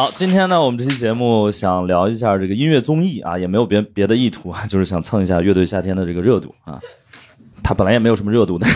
[0.00, 6.80] 好，今天呢，我们这期节目想聊一下这个音乐综艺啊，也没有别别的意图啊，就是想蹭一下乐队夏天的这个热度啊。
[7.62, 8.66] 他本来也没有什么热度的，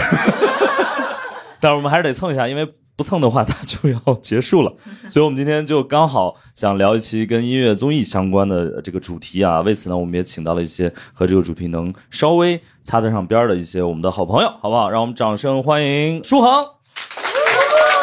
[1.60, 4.70] 但是我们还是得蹭一下，因为不蹭的话它就要结束了。
[5.08, 9.62] 所以我们今天就刚好想聊一期跟音乐综艺相关的这个主题啊。
[9.62, 14.90] 为此呢，我们也请到了一些和这个主题能稍微擦得上边的一些我们的好朋友，好不好？
[14.90, 16.66] 让我们掌声欢迎舒恒、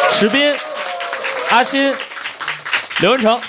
[0.09, 0.55] 石斌、
[1.51, 1.93] 阿新。
[3.01, 3.41] 刘仁成，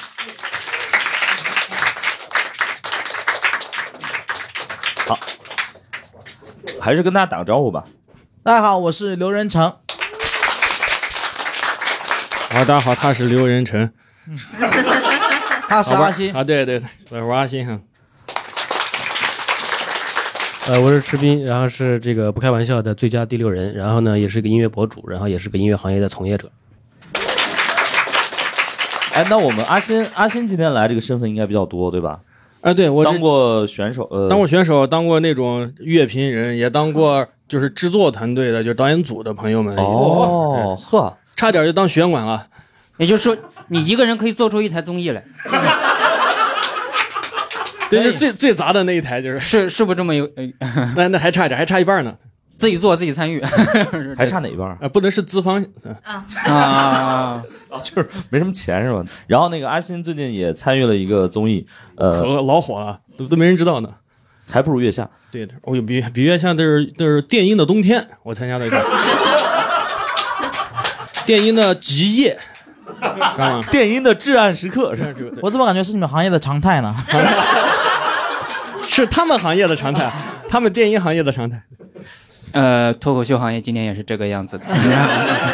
[5.07, 5.19] 好，
[6.81, 7.85] 还是跟大家打个招呼吧。
[8.43, 9.63] 大家好，我是刘仁成。
[12.49, 13.93] 好，大家好，他是刘仁成，
[15.69, 17.79] 他是阿星啊，对对对，我是阿星哈。
[20.69, 26.51] 呃，我是池斌，然后是这个不开玩笑的最佳第六人，然后呢，也是个音乐博主，然后也是个音乐行业的从业者。
[29.15, 32.21] 哎，那我们阿新阿新今天来这个身份应该比较多，对吧？
[32.63, 39.77] 哎，对我当过选手，呃，当过选手，当过那种乐评人，也当过就是制作团队的，就是导演组的朋友们。
[39.77, 42.47] 哦，呵，差点就当选管了。
[42.99, 43.37] 也就是说，
[43.69, 45.23] 你一个人可以做出一台综艺来。
[47.91, 50.29] 对，是最最杂的那一台，就是是是不是这么有？
[50.97, 52.15] 那那还差一点，还差一半呢。
[52.59, 53.43] 自己做自己参与，
[54.17, 54.89] 还差哪一半啊？
[54.89, 55.61] 不能是资方
[56.05, 57.43] 啊啊，
[57.83, 59.05] 就是没什么钱是吧？
[59.27, 61.67] 然后那个阿新最近也参与了一个综艺，
[61.97, 63.89] 呃，老火了，都都没人知道呢，
[64.51, 65.09] 还不如月下。
[65.31, 68.85] 对的，哦，比比月下都是都是电音的冬天，我参加了一个
[71.25, 72.39] 电音的极夜，
[73.71, 74.93] 电音的至暗时刻，
[75.41, 76.95] 我怎么感觉是你们行业的常态呢？
[78.87, 80.11] 是他们行业的常态，
[80.51, 81.63] 他们电音行业的常态。
[82.53, 84.65] 呃，脱口秀行业今年也是这个样子的，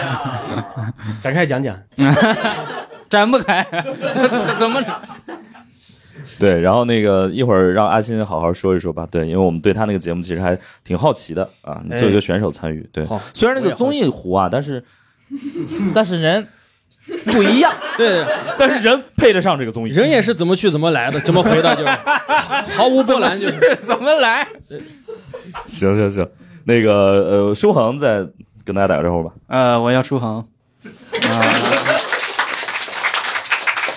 [1.22, 1.76] 展开讲讲，
[3.08, 3.66] 展不开，
[4.58, 4.82] 怎么？
[6.38, 9.06] 对，然后那个一会儿让阿新好好说一说吧。
[9.10, 11.80] 对，因为我们对他那个节目其实还挺好奇的啊。
[11.88, 14.84] 你做一个选手参与，对，虽然那个综艺糊啊，但是
[15.94, 16.46] 但是人
[17.24, 18.24] 不一样，对，
[18.58, 21.84] 但是人配得上这个综艺，人也是怎么去怎么来的，怎么回的就
[22.76, 23.76] 毫无波澜，就是。
[23.76, 24.46] 怎么来。
[25.64, 26.28] 行行行。
[26.64, 26.92] 那个
[27.48, 28.26] 呃，舒恒再
[28.68, 29.32] 跟大家打个招呼吧。
[29.46, 30.36] 呃，我叫舒恒。
[30.36, 30.44] 啊，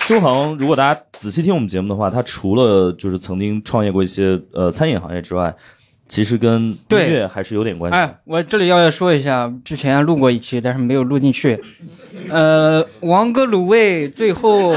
[0.00, 5.54] 舒恒，如果大家仔细听我们节目的话，他除了就是曾经创业过一些呃餐饮行业之外，
[6.08, 7.98] 其实跟音乐还是有点关系。
[7.98, 11.62] 哎，我这里要说一下，之前录过一期，但是没有录进去。
[12.30, 14.74] 呃，王哥卤味最后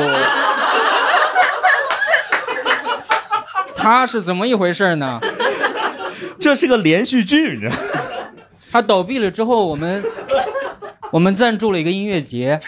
[3.73, 5.21] 他是怎么一回事呢？
[6.37, 7.75] 这是个连续剧，你知道？
[8.75, 10.03] 他倒闭了之后，我们
[11.09, 12.59] 我们赞助了一个音乐节。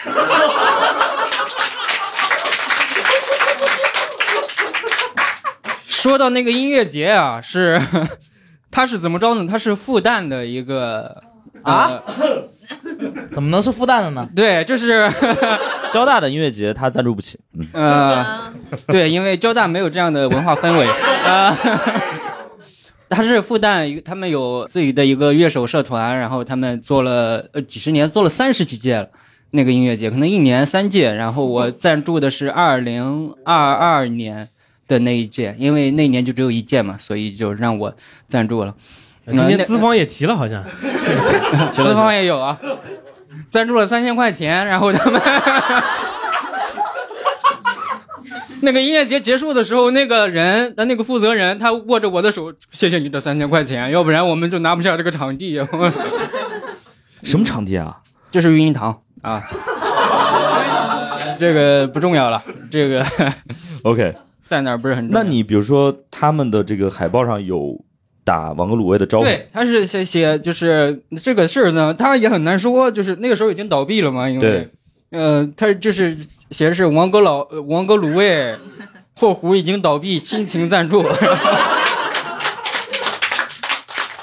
[5.86, 7.78] 说到那个音乐节啊，是
[8.70, 9.46] 他是怎么着呢？
[9.46, 11.22] 他是复旦的一个
[11.62, 12.02] 啊？
[13.34, 14.26] 怎么能是复旦的呢？
[14.34, 15.12] 对，就是
[15.92, 17.38] 交大的音乐节，他赞助不起。
[17.74, 18.50] 呃，
[18.86, 20.88] 对，因为交大没有这样的文化氛围
[21.26, 21.54] 啊。
[23.10, 29.08] 他是复旦，他们有自己的一个乐手社团，然后他们做了呃几十年，做了三十几届了，
[29.52, 34.48] 那个音乐节可能一年三届，然后我赞助的是二零二二年
[34.86, 37.94] 的那一届，因为那年就只有一届嘛，所以就让我
[38.26, 38.74] 赞助了。
[39.26, 40.64] 今天资方也提了，好像，
[41.70, 42.58] 资方也有啊，
[43.48, 45.20] 赞助了三千块钱，然后他们。
[48.62, 55.60] 那个音乐节结束的时候，那个人的那个负责人，他握着我的手，谢谢你的三千块钱，要不然我们就拿不下这个场地。
[57.22, 57.98] 什么场地啊？
[58.30, 59.42] 这是育婴堂啊。
[61.38, 62.42] 这个不重要了。
[62.70, 63.04] 这个
[63.82, 64.14] OK，
[64.46, 65.22] 在哪不是很重要？
[65.22, 67.84] 那你比如说他们的这个海报上有
[68.24, 74.68] 打王哥卤味的招牌，对，他是写写就是这个事儿呢，他也很难说，就是那个时候已经倒闭了嘛，因为。
[75.10, 76.16] 呃，他就是
[76.50, 78.56] 写的是王哥老王哥卤味，
[79.14, 81.06] 破壶已经倒闭，亲情赞助。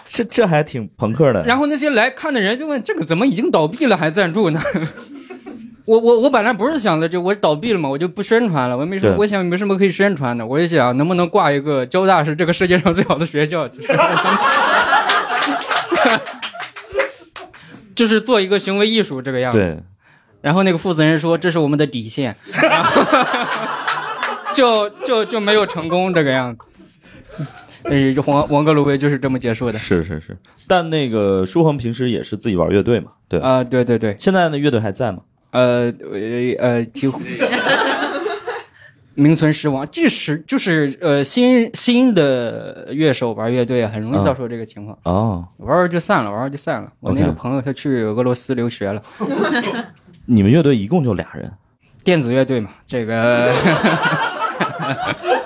[0.05, 1.43] 这这还挺朋克的。
[1.43, 4.61] 然后那些来看的人就问：这个怎么已经倒闭了还赞助呢？
[5.85, 8.77] 我我我本来不是想的，就我倒闭了嘛，我就不宣传了。
[8.77, 10.45] 我没说对，我想没什么可以宣传的。
[10.45, 13.87] 我就想能不能挂一个交大是这个世界上最好的学校，就是
[17.93, 19.83] 就是做一个行为艺术这个样子。
[20.45, 23.01] 对，然后那个负责人说这是我们的底线，然后
[24.53, 26.59] 就就就没有成功这个样子。
[27.83, 29.77] 呃，王王格鲁威就是这么结束的。
[29.77, 30.37] 是是是。
[30.67, 33.47] 但那个舒恒平时也是自己玩乐队嘛，对吧？
[33.47, 35.19] 啊、对对对，现在的，乐队还在吗？
[35.51, 36.19] 呃呃
[36.59, 37.19] 呃，几乎
[39.13, 39.87] 名存实亡。
[39.89, 46.91] 即使就是呃新新的乐手玩乐队，很容易嗯遭受这个情况，哦，玩玩就散了，玩玩就散了。
[46.99, 49.01] 我那个朋友他去俄罗斯留学了，
[50.25, 51.51] 你们乐队一共就俩人，
[52.03, 53.53] 电子乐队嘛，这个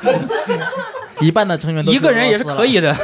[1.21, 2.95] 一半的成员都一个人也是可以的。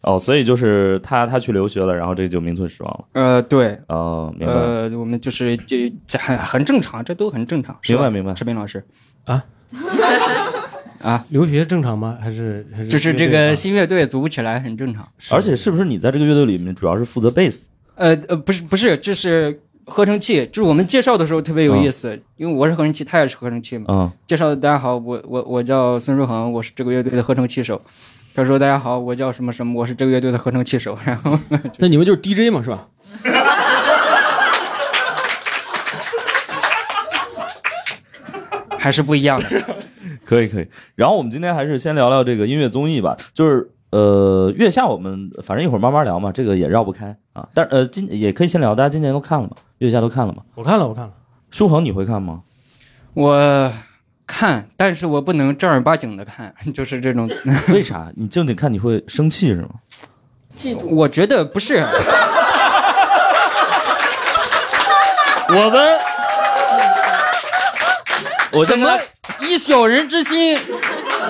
[0.00, 3.04] 哦，所以就是他他去留学了，然后这个就名存实亡了。
[3.12, 4.54] 呃，对，哦，明白。
[4.54, 8.82] 呃，我们就是这这很很正常，这都很正常，明白明白志斌老师
[9.24, 9.44] 啊
[11.02, 12.16] 啊，留学正常吗？
[12.22, 15.06] 还是还是就是这个新乐队组不起来很正常。
[15.30, 17.68] 而且是不是你在这个乐队里面主要是负责贝斯？
[17.96, 23.86] 呃呃，不是不是，就是合成器，就是我们介绍的时候特别有意思，因为我是合成器，他也是合成器嘛。
[23.88, 27.80] 嗯，介绍大家好，我我我叫孙书恒，我是这个乐队的合成器手。
[28.34, 30.96] 他说大家好，我叫什么什么，我是这个乐队的合成器手。
[31.04, 31.36] 然后
[31.78, 32.86] 那你们就是 DJ 嘛，是吧？
[38.78, 39.46] 还是不一样的。
[40.24, 40.68] 可以可以。
[40.94, 47.48] 然后我们今天还是先聊聊这个音乐综艺吧，就是呃月下我们反正一会儿慢慢聊嘛，这个也绕不开啊。
[47.54, 49.52] 但呃今也可以先聊，大家今年都看了吗？
[49.78, 50.42] 月下都看了吗？
[50.54, 51.12] 我看了，我看了。
[51.50, 52.42] 舒恒你会看吗？
[53.14, 53.72] 我
[54.26, 57.30] 看，但是我不能正儿八经的看， 就是这种。
[57.72, 58.12] 为啥？
[58.16, 59.70] 你正经看你会生气是吗？
[60.84, 61.76] 我觉得不是，
[65.48, 65.98] 我们，
[68.52, 68.90] 我怎么
[69.40, 70.58] 以小人之心，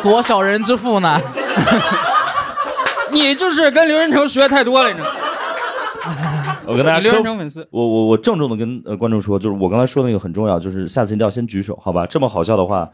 [0.02, 1.20] 夺小人之腹呢？
[3.10, 5.14] 你就是跟刘仁成学太多了，你知道吗？
[6.64, 7.66] 我跟大家刘科仁成粉丝。
[7.70, 12.06] 我我我郑重的跟呃观众说，就是我刚才说的那个很重要，就是下次一定要先举手，好吧？
[12.06, 12.88] 这么好笑的话，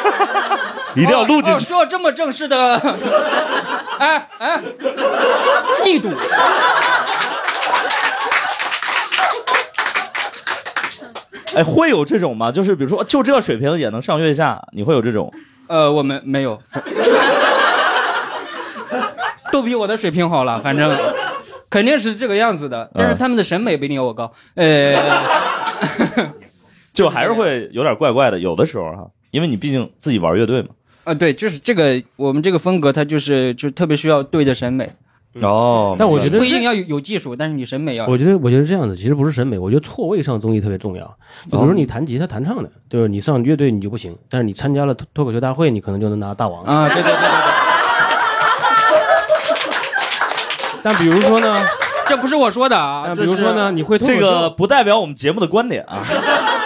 [0.94, 1.64] 一定要录进哦哦去。
[1.64, 2.76] 说这么正式的，
[3.98, 4.60] 哎哎，
[5.74, 6.10] 嫉妒。
[11.56, 12.52] 哎，会有这种吗？
[12.52, 15.32] 就是比如说，就这水平也能上月下，你会有这种？
[15.66, 16.60] 呃，我们没有，
[19.50, 20.96] 都比我的水平好了，反正
[21.68, 22.90] 肯定是这个样子的。
[22.94, 24.32] 但是他们的审美不一定有我高。
[24.54, 24.94] 呃，
[26.92, 30.68] 就还是会有点怪怪的，有的时候哈，因为你毕竟自己玩乐队嘛。
[31.04, 34.90] 啊，对，就是这个我们这个风格，它就是就特别需要对的审美，
[35.40, 38.06] 哦，但我觉得不一定要有有技术，但是你审美要。
[38.06, 41.04] 我觉得，我觉得这样子其实不是审美，我觉得错位上综艺特别重要。
[41.50, 43.06] 就比如说你弹吉他、弹唱的，对吧？
[43.06, 46.62] 你上乐队你就不行，但是你参加了脱脱口秀大会，你可能就能拿大王。
[46.64, 47.59] 啊，对对对对
[50.82, 51.54] 但比如说呢，
[52.06, 56.02] 这不是我说的啊，比如说呢，你会脱口秀这个不代表我们节目的观点啊。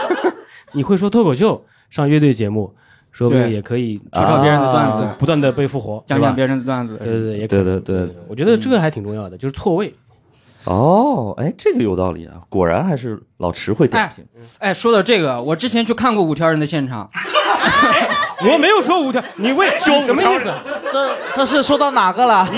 [0.72, 2.75] 你会说脱口秀，上乐队节目，
[3.12, 6.96] 说不定对也可以嘲笑别人的段子啊不断的被复活，对吧讲讲别人的段子。
[6.96, 9.94] 对对对，也可以对对对，我觉得这个还挺重要的，就是错位。
[10.66, 14.25] 哦，哎，这个有道理啊，果然还是老池会点评。
[14.59, 17.09] 哎，说到这个，我之前去看过五条人的现场，
[18.50, 20.52] 我没有说五条，你为 什么意思？
[20.92, 22.49] 这这是说到哪个了？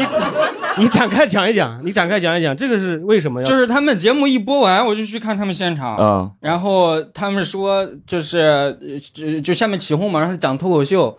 [0.76, 3.44] 你你展开讲一讲，你展开讲一讲，这个是为什么呀？
[3.44, 5.96] 就是他们节目一播完，我就去看他们现场。
[5.98, 8.72] 嗯，然后他们说，就是呃
[9.12, 11.16] 就就下面起哄嘛，让他讲脱口秀。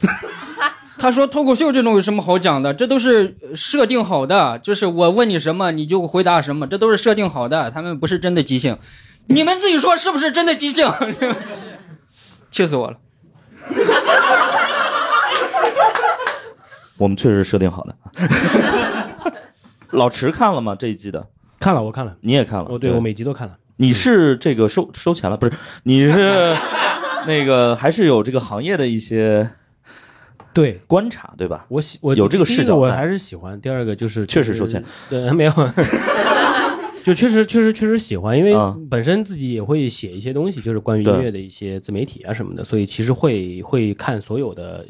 [0.98, 2.74] 他说脱口秀这种有什么好讲的？
[2.74, 8.78] 这都是设定好的，就是我问你什么你就回答什么，这都是设定好的，他们不是真的即兴。
[9.28, 10.92] 你们自己说是不是真的即兴？
[12.50, 12.98] 气死我了！
[16.98, 17.96] 我们确实设定好的。
[19.92, 20.76] 老池看了吗？
[20.76, 21.28] 这一季的
[21.60, 22.66] 看了，我看了，你也看了？
[22.70, 23.58] 哦，对我每集都看了。
[23.76, 25.38] 你是这个收收钱了？
[25.38, 25.52] 不是，
[25.84, 26.56] 你是
[27.28, 29.50] 那个还是有这个行业的一些
[30.58, 30.82] 对。
[30.88, 31.66] 观察，对吧？
[31.70, 33.62] 我喜我有这个视角我还是喜欢。
[33.62, 35.52] 第二个就是确实收钱， 对，没有，
[37.06, 44.84] 就确实确实确实喜欢，因为啊本身自己也会写一些东西，就是关于音乐的一些自媒体啊什么的，所以其实会会看所有的，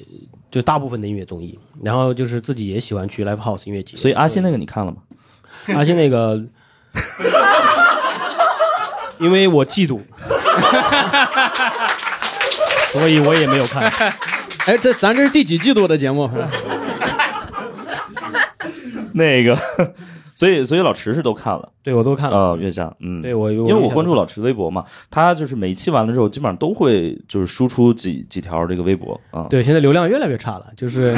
[0.50, 4.98] 就大部分的音乐综艺，然后就是自己也喜欢去 live house 音乐节，所以阿信那个你看了吗？
[5.76, 6.42] 阿信那个，
[9.20, 10.00] 因为我嫉妒，
[12.94, 13.92] 所以我也没有看。
[14.68, 16.30] 哎，这咱这是第几季度的节目？
[19.14, 19.58] 那个，
[20.36, 22.38] 所以所以老池是都看了，对我都看了。
[22.38, 29.48] 呃，月下，嗯，对我，因因为我关注老池微博嘛，他就是每一期完了之后，基本上都会就是输出几几条这个微博啊。
[29.50, 31.16] 对，现在流量越来越差了，就是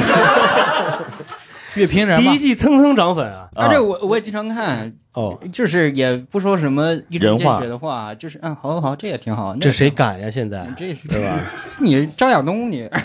[1.74, 3.48] 越拼人嘛第一，季蹭蹭涨粉啊。
[3.56, 9.56] 啊啊，这我我也经常看，哦，就是也不说什么一针见血的话，就是嗯，好好好，这也挺好。
[9.56, 10.30] 这谁敢呀？
[10.30, 10.66] 现在？
[10.76, 11.40] 这是对吧？
[11.82, 12.88] 你张亚东，你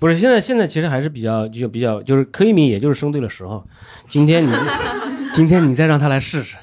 [0.00, 3.64] 不是，现在现在其实还是比较就比较就是柯一敏，也就是生对了时候。
[4.08, 4.52] 今天你
[5.32, 6.56] 今天你再让他来试试，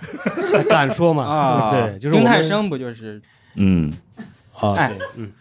[0.69, 1.23] 敢说吗？
[1.23, 3.21] 啊，对，就是丁太生不就是
[3.55, 3.91] 嗯，
[4.59, 5.31] 啊，哎对，嗯，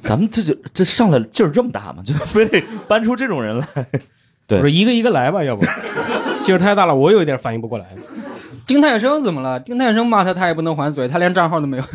[0.00, 3.66] 咱们这就这上来劲儿这么大吗，就非得搬出这种人来。
[4.46, 5.64] 对我说一个一个来吧，要不
[6.44, 7.86] 劲儿太大了，我有一点反应不过来。
[8.66, 9.60] 丁太升怎么了？
[9.60, 11.84] 丁太升骂他，他也不能还嘴，他连账号都没有。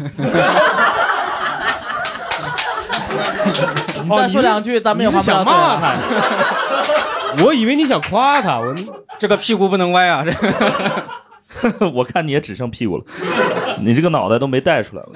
[4.03, 5.79] 你再说两句，咱们也你是想还不了嘴了。
[5.79, 5.95] 骂他？
[7.45, 8.75] 我以为你想夸他，我
[9.17, 10.25] 这个屁股不能歪啊！
[10.25, 13.03] 这我看你也只剩屁股了，
[13.81, 15.09] 你这个脑袋都没带出来了。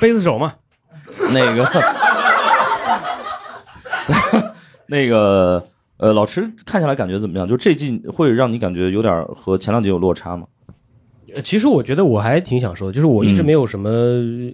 [0.00, 0.52] 杯子手嘛，
[1.30, 1.66] 那个，
[4.86, 5.66] 那个，
[6.00, 7.46] 呃，老池看下来感觉怎么样？
[7.46, 10.46] 就这季会让你感觉有点和前两集有落差吗？
[11.32, 13.88] 呃其实我觉得我还挺享受的，就是我一直没有什么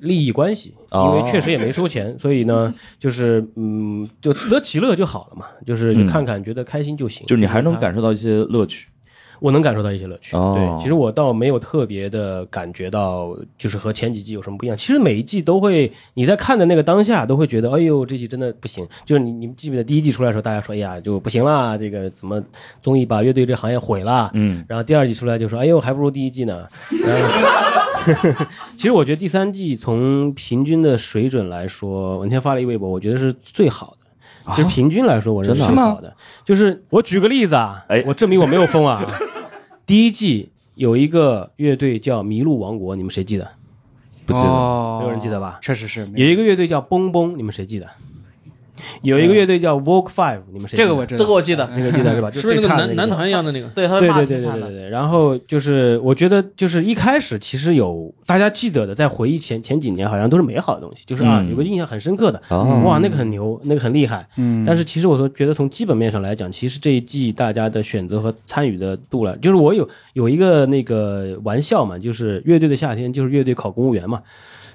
[0.02, 7.26] 利益关系，哦因为确实也没收钱，所以呢，就是嗯，就自得其乐就好了嘛，就是你看看觉得开心就行。
[7.26, 8.88] 就是你还能感受到一些乐趣。
[9.40, 10.36] 我能感受到一些乐趣。
[10.36, 14.76] 哦对，其实我倒没有特别的感觉到，就是和前几季有什么不一样。
[14.76, 18.86] 其实每一季都会，你在看的那个当下都会觉得，哎呦，这季真的不行。
[19.04, 22.42] 就是你你们记不记得第一季出来的时候，大家说，哎呀，就不行啦，这个怎么
[22.80, 24.30] 综艺把乐队这行业毁了？
[24.34, 26.66] 嗯，然后第二季出来就说，哎呦，还不如第一季呢。
[27.04, 34.05] 然后 其实我觉得第三季从平均的水准来说，文天发了一微博，我觉得是最好的。
[34.54, 36.14] 就是平均来说，我是好的。
[36.44, 39.04] 就是我举个例子啊，哎我证明我没有疯啊。
[39.86, 43.48] 第一季有一个乐队叫麋鹿王国，你们谁记得？
[44.26, 44.48] 不记得。
[44.48, 45.58] 哦没有人记得吧？
[45.60, 47.86] 确实是，有一个乐队叫蹦蹦，你们谁记得？
[49.02, 50.76] 有一个乐队叫 Vogue Five，你们谁？
[50.76, 51.18] 这个我知道。
[51.18, 52.30] 这个我记得，那个记得是吧？
[52.30, 53.66] 就是不是那个男男团一样的那个？
[53.68, 54.40] 对，对对对。
[54.40, 54.88] 对对对。
[54.88, 64.26] 然后就是，我觉得就是一开始其实有大家记得的，在回忆前前几年好像都是美好的东西，就是啊，嗯有个印象很深刻的，哦哇，那个很牛，那个很厉害。
[64.36, 74.22] 嗯但是其实我说觉得从基本面上来讲，其实这一季大家的选择和参与的度了，就是我有有一个那个玩笑嘛，就是乐队的夏天就是乐队考公务员嘛，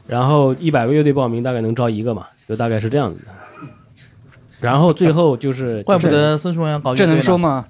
[0.08, 3.32] 然后一百个乐队报名大概能招一个嘛，就大概是这样子的。
[4.62, 7.66] 然后最后就是，怪不得孙叔阳搞乐这队这能说吗？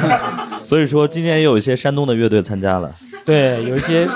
[0.62, 2.92] 所以说今年也有一些山东的乐队参加了。
[3.24, 4.06] 对有一些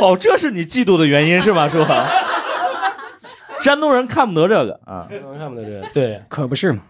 [0.00, 1.84] 哦，这是你嫉妒的原因是吗，叔？
[3.60, 6.82] 山东人看不得这个啊，山东人看不得这个，对，可不是嘛。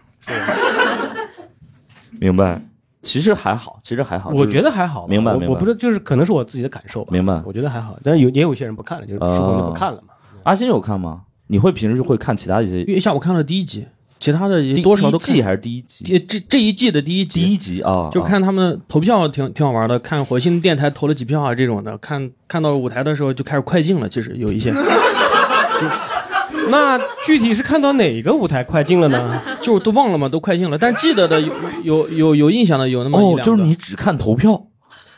[2.19, 2.61] 明白？
[3.01, 4.31] 其实还好，其实还好。
[4.31, 7.09] 我觉得得还好，明白明白我我不知道，就是可能是我自己的感受吧。
[7.11, 9.27] 明白我觉得还好，但是有也有些人不看了，就是就
[9.67, 10.12] 不看了嘛。
[10.43, 11.21] 阿星有看吗？
[11.47, 12.83] 你会平时会看其他一些？
[12.83, 13.85] 月下我看了第一集，
[14.19, 16.03] 其他的多少都看第一季还是第一集？
[16.05, 24.71] 这这这一季的第一集，第一集啊，就看他们投票挺挺好玩的，看火星电台投了几票啊这种的，看看到舞台的时候就开始快进了，其实有一些。
[25.79, 25.87] 就
[26.69, 29.41] 那具体是看到哪个舞台快进了呢？
[29.61, 31.51] 就都忘了嘛，都快进了，但记得的有
[31.83, 33.41] 有有有印象的有那么一两，个。
[33.41, 34.67] 哦就是你只看投票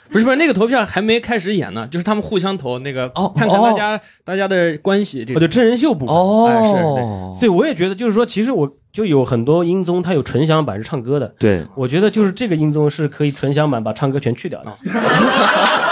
[0.10, 6.16] 不是不是那个投票还没开始演呢，就是他们互相投那个哦看看大家大家的关系这哦，个对，真人秀部分。
[6.16, 11.34] 哦，哎是对，我也觉得，就是说，其实我就有很多音综，它有纯享版是唱歌的。
[11.40, 11.66] 对。
[11.76, 14.72] 我觉得就是这个音综是可以纯享版把唱歌全去掉的，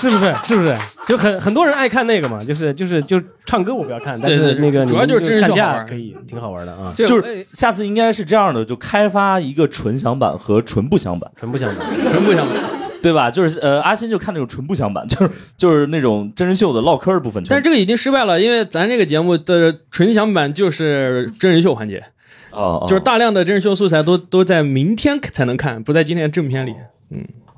[0.00, 0.34] 是不是？
[0.44, 0.74] 是不是？
[1.06, 5.54] 就很很多人爱看那个嘛，就是就是就唱歌我不要看，但是那个主要就是真人秀
[5.88, 11.86] 可以挺好玩的啊，就是下次应该是这样的，就开发一个纯享版和纯不享版，纯不享版。
[12.10, 12.56] 纯不享版
[13.02, 13.30] 对吧？
[13.30, 17.42] 就是呃，阿新就看那种纯不享版， 就是就是那种真人秀的唠嗑的部分。
[17.48, 22.04] 但是这个已经失败了，因为咱这个节目的纯享版就是真人秀环节，
[22.50, 26.74] 哦，哦就是大量的真人秀素材都都在明天才能看，不在今天正片里。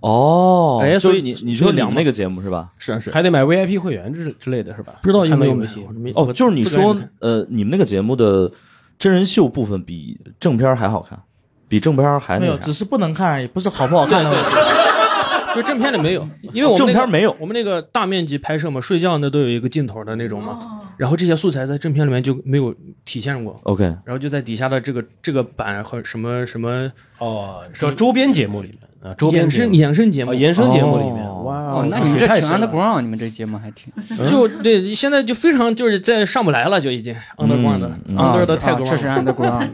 [0.01, 2.73] 哦，哎所以你你说两两那个节目是吧？
[2.79, 4.95] 是啊是啊，还得买 VIP 会员之之类的是吧？
[5.03, 8.51] 不知道有没有没有哦，就是你说呃，你们那个节目的
[8.99, 11.21] 真人秀部分比正片还好看，
[11.69, 14.51] 比正片还没有，只是不能看而已，不是好不好看的问题。
[15.55, 17.37] 就正片里没有，因为我们、那个、正片没有。
[17.39, 20.81] 我们那个大面积拍摄嘛，睡觉那都有一个镜头的那种嘛，哦。
[20.97, 33.93] 然后这些素材在正片里面就没有体现过，OK，然后就在底下的这个这个版和什么什么哦，说周边节目里面啊，周边衍生节目衍生节目啊，衍生节目里面，哦哇哦，那你们这挺 underground，你嗯们这节目还挺
[34.29, 39.69] 就对，现在就非常就是在上不来了，就已经 underground 的嗯 under 的太多啊确实 underground。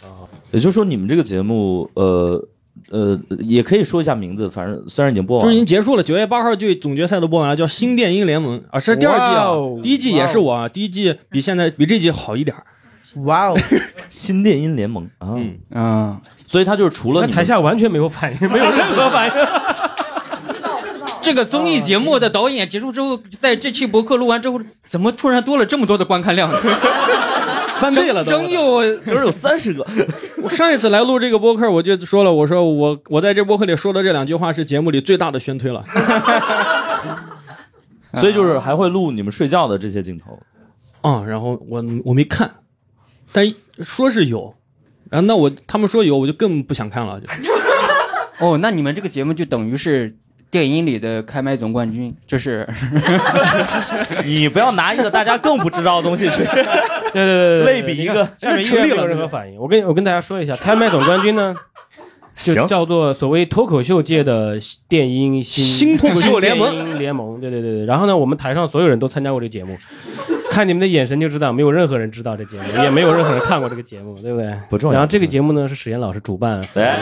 [0.52, 2.42] 也就是说，你们这个节目，呃
[2.90, 12.64] 呃，也可以说一下名字，反正虽然已经播完就是已，经结束了，九月八号就总决赛都播完了，叫新电音联盟啊，这是第二季啊第一季也是我啊，第一季比现在比这季好一点儿。
[13.16, 13.56] 哇哦，
[14.08, 19.32] 新电音联盟啊，嗯嗯，所以他就是除了台下完全没有反应， 没有任何反应。
[21.22, 26.50] 这个综艺节目的导演结束之后，在这期博客录完之后，怎么突然多了这么多的观看量？
[27.80, 29.86] 翻倍了都，真 有都是有三十个，
[30.42, 35.84] 我上一次来录这个播客，我就说了，我说我我在这播客里说的这两句话是节目里最大的宣推了。
[38.14, 40.38] 所以就是还会录你们睡觉的这些镜头。
[41.02, 42.50] 啊、然后我我没看，
[43.32, 44.54] 但说是有，
[45.10, 47.20] 然后那我他们说有，我就更不想看了。
[47.20, 47.26] 就
[48.46, 50.16] 哦，那你们这个节目就等于是
[50.50, 52.66] 电影里的开麦总冠军，就是
[54.24, 56.64] 你不要拿一个大家更不知道的东西去对
[57.12, 59.60] 对对对， 类比一个，下面依然没有任何反应。
[59.60, 61.54] 我跟我跟大家说一下，开麦总冠军呢，
[62.34, 64.58] 就行，叫做所谓脱口秀界的
[64.88, 67.84] 电音新新脱口秀联盟联盟，对对对对。
[67.84, 69.76] 然后呢，我们台上所有人都参加过这个节目，
[70.50, 74.52] 看你们的眼神就知道，没有任何人知道这节目，也没有任何人看过这个节目， 对不对？
[74.68, 76.98] 不重要然后这个节目呢是史岩老师主办哎，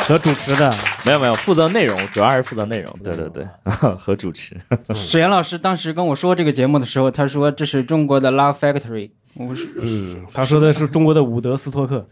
[0.00, 0.72] 和主持的，
[1.04, 3.44] 没有没有，负责内容，主要还是负责内容，对对对，
[3.98, 4.56] 和主持。
[4.94, 9.10] 史岩老师当时跟我说这个节目的时候，他说这是中国的 Love Factory。
[9.34, 12.06] 我是，嗯，他说的是中国的伍德斯托克，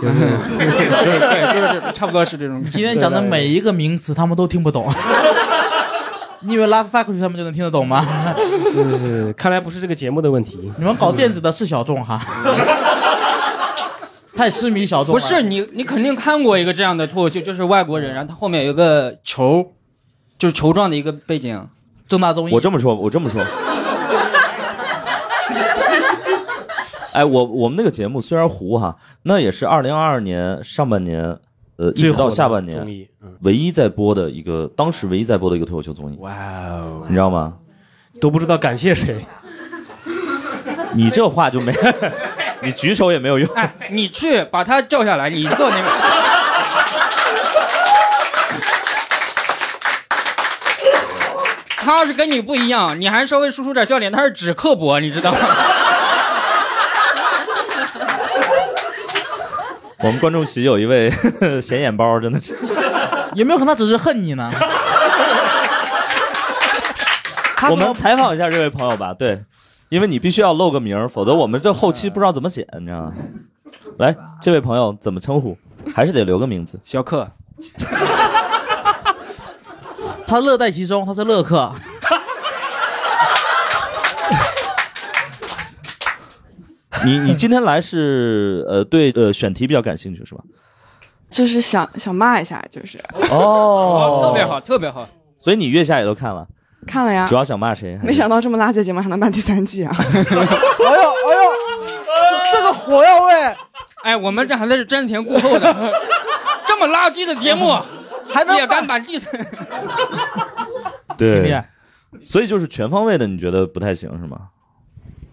[0.00, 0.14] 就是
[0.56, 2.62] 对对，就是差不多是这种。
[2.62, 4.90] 今天讲的每一个名词他们都听不懂。
[6.44, 8.04] 你以为 Love Factory 他们就能听得懂吗？
[8.72, 10.72] 是是，看来不是这个节目的问题。
[10.76, 12.20] 你们搞电子的是小众哈，
[14.34, 15.12] 太痴迷小众。
[15.12, 19.72] 不是你，你肯定看过一个这样的脱口秀，就是外国人，然后他后面有个球，
[20.38, 21.68] 就是球状的一个背景。
[22.08, 23.42] 正大综艺，我这么说，我这么说。
[27.12, 31.38] 哎，我我们那个节目虽然糊哈，那也是二零二二年上半年，
[31.82, 32.78] 呃，一直到下半年，
[33.20, 36.32] 嗯，唯一在播的一个，当时唯一在播的一个脱口秀综艺，哇
[36.68, 37.54] 哦，你知道吗？
[38.20, 39.26] 都不知道感谢谁。
[40.94, 41.74] 你这话就没，
[42.62, 43.52] 你举手也没有用。
[43.56, 45.84] 哎，你去把他叫下来，你坐那边。
[51.78, 55.38] 他要是跟你不一样，你还稍微输出点笑脸，他是只刻薄，你知道吗？
[60.02, 61.10] 我们观众席有一位
[61.62, 62.56] 显眼包，真的是。
[63.34, 64.50] 有没有可能他只是恨你呢？
[67.70, 69.44] 我们采访一下这位朋友吧，对，
[69.88, 73.12] 因为你必须要露个名，否则我们这后期不知道怎么剪，你知道吗？
[73.98, 75.56] 来，这位朋友怎么称呼？
[75.94, 76.78] 还是得留个名字。
[76.84, 77.30] 小克，
[80.26, 81.72] 他乐在其中，他是乐客。
[87.04, 90.42] 你你今天来是呃对呃选题比较感兴趣是吧？
[91.28, 92.98] 就是想想骂一下，就是
[93.30, 95.08] 哦特别好，特别好。
[95.38, 96.46] 所以你月下也都看了，
[96.86, 97.98] 看了呀主，要想骂谁？
[98.02, 99.90] 没想到这么垃圾的节目还能办第三季啊！
[99.98, 101.52] 哎呦哎呦，
[102.52, 103.32] 这这个火药味
[104.02, 105.92] 哎，我们这还在这瞻前顾后的，
[106.66, 107.72] 这么垃圾的节目
[108.28, 109.30] 还能也敢把第三？
[111.16, 111.64] 对，
[112.22, 114.48] 所以就是全方位的，你觉得不太行是吗？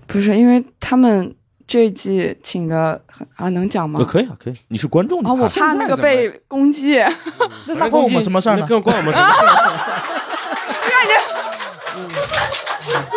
[0.08, 1.36] 不是因为他们
[1.70, 3.00] 这一季请的
[3.36, 4.06] 啊，能讲吗呃？
[4.06, 4.56] 可以啊，可以。
[4.70, 6.98] 你是观众啊，我怕那个被攻击，
[7.70, 8.66] 那那关我们什么事儿呢？
[8.68, 9.34] 跟关我们什么事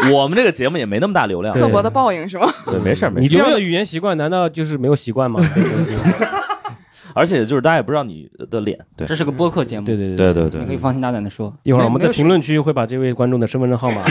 [0.05, 0.13] 儿？
[0.13, 2.47] 我们这个节目也没那么大流量，刻薄的报应是吗？
[2.67, 3.27] 对，没事儿没事儿。
[3.27, 5.41] 你这样的语言习惯，难道就是没有习惯吗？
[7.15, 11.51] 而且就是大家也不知道你的脸，对这是个播客节目，对对对对对，你可以放心大胆的说。
[11.63, 14.03] 一会儿我们在评论区会把这位观众的身份证号码。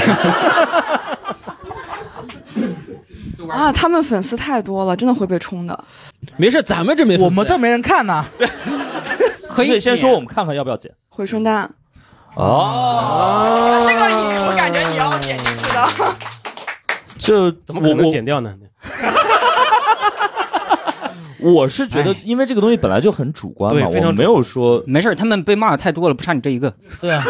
[3.51, 5.83] 啊，他们粉丝太多了，真的会被冲的。
[6.37, 8.23] 没事，咱们这没粉丝我们这没人看呢。
[9.49, 10.91] 可以先说，我们看看要不要剪。
[11.09, 11.69] 回春丹，
[12.35, 16.15] 哦，这个你我感觉你要剪进去的。
[17.19, 18.55] 这怎么可能我剪掉呢？
[21.39, 26.73] 我 我是觉得，因为这个东西本来就很主观嘛，我没有说没事，他们被骂的太多了，不差你这一个。
[27.01, 27.23] 对啊，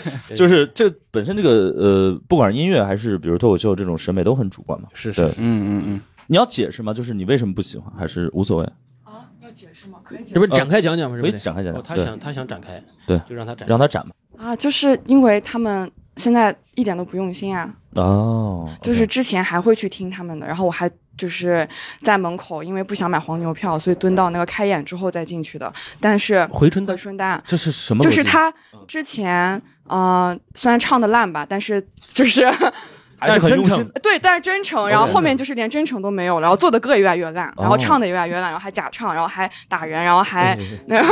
[0.34, 4.88] 就是这本身这个呃，不管是音乐还是比如脱口秀这种审美都很主观嘛。
[4.92, 6.92] 是是，嗯嗯嗯，你要解释吗？
[6.92, 8.64] 就是你为什么不喜欢，还是无所谓？
[9.04, 9.98] 啊，要解释吗？
[10.02, 11.16] 可以解这不是展开讲讲吗？
[11.20, 11.82] 可以展开讲讲。
[11.82, 13.68] 他想他想展开，对就让他展。
[13.68, 14.10] 让他展吧。
[14.36, 21.66] 啊，就是因为他们现在一点都不用心啊，哦，就是之前还会去听他们的，然后我还就是
[22.02, 25.72] 在门口，因为不想买黄牛票，所以蹲到那个开演之后再进去的。
[26.00, 28.02] 但是回回春丹春丹这是什么？
[28.02, 28.52] 就是他
[28.86, 32.44] 之前，嗯、虽然唱的烂吧，但是就是
[33.16, 33.88] 还是很真诚。
[34.02, 41.06] 对，但是真诚，然后后面就是连真诚都没有了，然后做的歌也越来越烂，然后唱的也越来越烂，然后还假唱，然后还打人，然后还那个。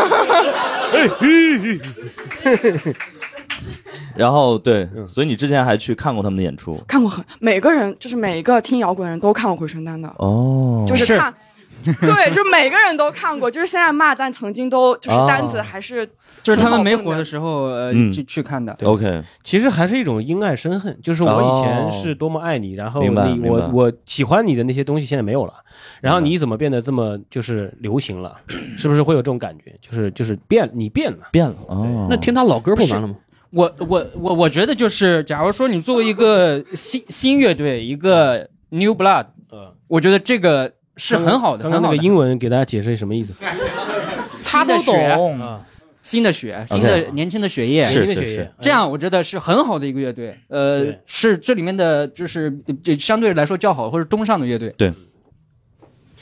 [4.16, 11.34] 然后对，所以你之前还去看过他们的演出看过很每个人，就是每一个听摇滚的人都看过回春丹的，哦，就是看。
[11.82, 16.06] 对，就是每个人都看过，就是现在骂，但曾经都就是哦单子还是
[16.40, 18.72] 就是他们没火的时候，呃，嗯去去看的。
[18.84, 25.54] OK，其实还是一种因爱生恨，就是我以前是多么爱你，然后你我我喜欢你的那些东西现在没有了，
[26.00, 28.36] 然后你怎么变得这么就是流行了？
[28.78, 29.74] 是不是会有这种感觉？
[29.80, 32.06] 就是就是变你变了，变了哦。
[32.08, 33.16] 那听他老歌不完了吗？
[33.52, 42.04] 我我我我觉得就是，假如说你作为一个新新乐队，一个 New Blood，呃，我觉得这个是很好的，刚刚那个很好的。
[42.04, 43.34] 英文给大家解释什么意思？
[44.44, 45.40] 他都新的血懂。
[45.40, 45.66] 啊，
[46.02, 50.36] 新的血，新的年轻的血液，是年轻的血液这样我觉得是很好的一个乐队。
[50.48, 52.50] 呃，是这里面的就是
[52.82, 54.74] 这相对来说较好或者中上的乐队。
[54.76, 54.92] 对。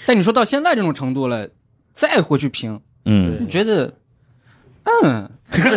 [0.06, 1.48] 但你说到现在这种程度了，
[1.92, 3.92] 再回去评，嗯你觉得，
[4.84, 5.76] 嗯，就是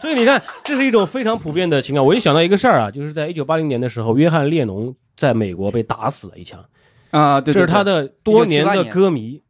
[0.00, 2.04] 所以你看，这是一种非常普遍的情感。
[2.04, 6.64] 我一想到一个事儿啊，就是在一九八零年的时候，约翰列侬在美国被打死了一枪，
[7.10, 9.42] 啊，对，对这是他的多年的歌迷。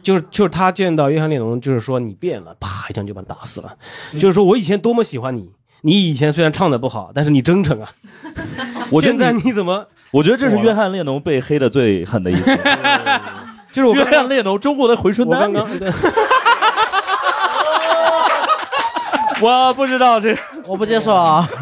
[0.00, 3.76] 就是就是他见到约翰列侬，就是说你变了，啪一枪就把你打死了。
[4.12, 5.50] 就是说我以前多么喜欢你，
[5.82, 7.92] 你以前虽然唱的不好，但是你真诚啊。
[8.90, 9.86] 我现在你你怎么？
[10.12, 12.56] 我觉得这是约翰列侬被黑的最狠的一次。
[13.70, 15.52] 就是我约刚刚翰列侬，中国的回春丹
[19.42, 20.36] 我不知道这。
[20.66, 21.48] 我不接受啊。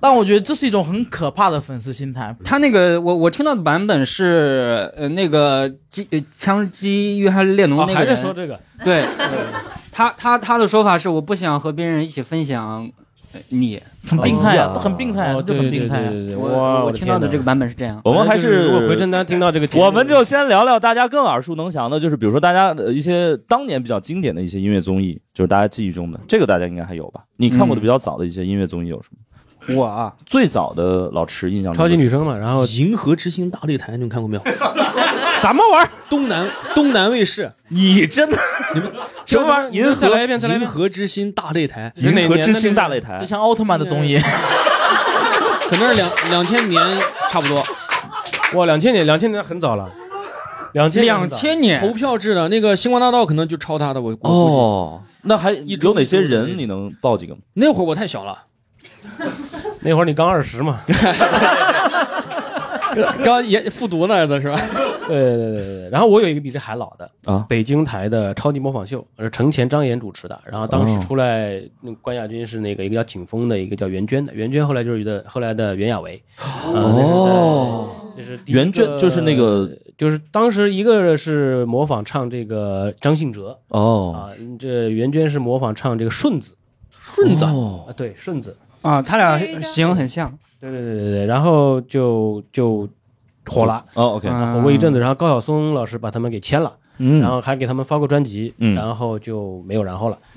[0.00, 2.32] 但我觉得这是一种很可怕的粉丝心态。
[2.44, 9.04] 他那个我我听到的版本是呃那个击呃枪击约翰列侬哦还那个人，在说这个，对，
[9.90, 13.07] 他他他的说法是我不想和别人一起分享呃
[13.50, 16.12] 你，很病态啊，哦很病态啊，哦，就很病态啊。
[16.36, 18.00] 我，我听到的这个，版本是这样。
[18.04, 27.20] 我们还是如果回春丹听到这个节目，我们就先聊聊大家更耳熟能详的，就是比如说大家的一些当年比较经典的一些音乐综艺，就是大家记忆中的，这个大家应该还有吧？
[27.36, 29.18] 你看过的比较早的一些音乐综艺有什么？
[29.76, 34.42] 我啊，最早的老池印象超级女生，声嘛，然后银河之星大擂台，你们看过没有？
[35.40, 35.90] 什么玩意儿？
[36.08, 38.36] 东南东南卫视，你真的
[38.74, 38.90] 你们
[39.24, 39.70] 什么玩意儿？
[39.70, 40.66] 银河再来一遍，再来一银。
[40.66, 44.18] 河之星大擂台，银河之星年的那个大擂台就，像奥特曼的综艺，
[45.70, 46.84] 可能是两两千年
[47.30, 47.62] 差不多。
[48.54, 49.88] 哇，两千年，两千年很早了，
[50.72, 57.40] 两千两千年投票制的那个星光大道可能就抄他的，我我估计哦，那还有哪些人你能报几个吗？
[57.54, 58.38] 那会儿我太小了，
[59.80, 60.80] 那会儿你刚二十嘛？
[63.22, 64.58] 刚也复读呢的是吧？
[65.12, 65.90] 对对对对对。
[65.90, 70.38] 然后我有一个比这还老的啊北京台的超级模仿秀，是程前张岩主持的。
[70.44, 74.34] 然后当哦时出来那个冠亚军是那个一个叫景峰的，一个叫袁娟的。
[74.34, 76.22] 袁娟后来就是的后来的袁娅维。
[76.66, 86.56] 哦，这是袁娟就是那个，就是当时一个是模仿唱这个张信哲哦，啊，这袁娟是模仿唱这个顺子
[86.90, 92.88] 顺子哦啊，对顺子，啊，他俩型很像，对对对对对，然后就就
[93.48, 93.82] 火了。
[93.94, 94.54] 哦，OK，嗯。
[94.54, 97.20] 火过一阵子，然后高晓松老师把他们给签了，嗯。
[97.20, 98.74] 然后还给他们发过专辑，嗯。
[98.74, 100.18] 然后就没有然后了。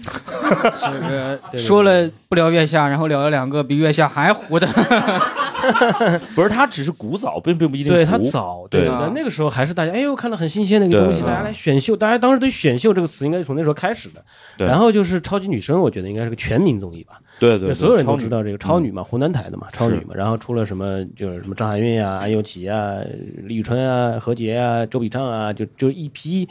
[0.79, 1.59] 这个对。
[1.59, 4.67] 说了不聊月下，然后聊了两个比月下还糊的，
[6.35, 14.23] 不是他只是古早，并并不一定对糊他早，对那个时候还是大家哎呦看到很新鲜的一个东西，大家来选秀，大家当时对选秀这个词应该是从那时候开始的。
[14.57, 14.67] 对。
[14.67, 20.13] 然后就是超级女声，我觉得应该是个全民综艺吧，对对，对所有人都知道这个超女嘛，湖南台的嘛，超女嘛。
[20.15, 22.97] 然后出了什么就是什么张含韵啊、安又琪啊、
[23.43, 26.47] 李宇春啊、何洁啊、周笔畅啊，就就一批。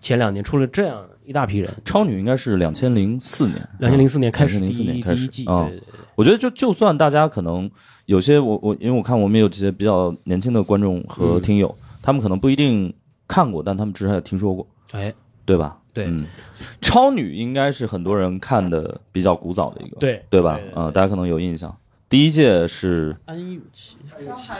[0.00, 5.26] 前两年出了这样一大批人，超女应该是两千零四年，两千零四年开始第2004一年开始。
[5.28, 5.66] 第一季，啊
[6.14, 7.70] 我觉得就就算大家可能
[8.06, 12.92] 有些我我因为我看我们有这些比较年轻的观众和听友，他们可能不一定
[13.26, 15.12] 看过，但他们至少也听说过，哎，
[15.44, 15.78] 对吧？
[15.92, 16.06] 对。
[16.06, 16.26] 嗯，
[16.80, 20.22] 超女应该是很多人看的比较古早的一个，对。
[20.28, 20.56] 对吧？
[20.56, 20.70] 对？
[20.70, 21.74] 对啊，大家可能有印象。
[22.06, 23.96] 第一届是安又琪，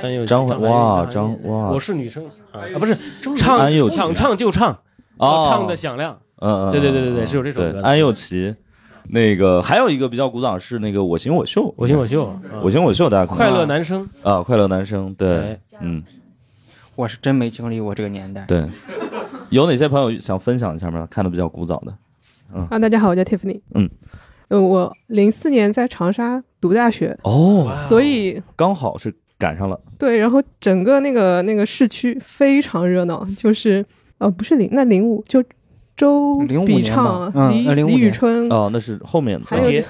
[0.02, 1.70] 安又张张哇张张哇。
[1.70, 2.96] 我是女生啊啊不是
[3.36, 3.96] 唱安又琪。
[3.96, 4.70] 想唱就唱，
[5.18, 8.56] 啊唱的响亮，嗯嗯，对对对对对嗯是有这首歌安又琪，
[9.08, 15.38] 那个还有一个比较古早是那个我行我秀，我行我秀，啊我行我秀，大家快乐男生，啊，快乐男生，对。
[15.38, 16.02] 哎，嗯，
[16.96, 18.44] 我是真没经历过这个年代。
[18.46, 18.64] 对。
[19.50, 21.06] 有哪些朋友想分享一下吗？
[21.10, 21.94] 看的比较古早的，
[22.70, 23.60] 啊，大家好，我叫 Tiffany。
[23.74, 23.88] 嗯，
[24.48, 29.78] 呃，我零四年在长沙读大学，哦，所以刚好是赶上了。
[29.98, 33.84] 对，然后整个那个那个市区非常热闹，就是
[34.18, 35.44] 呃不是零那零五就
[35.96, 39.46] 周05笔畅、嗯李呃05李宇春，哦，那是后面的。
[39.46, 39.82] 还有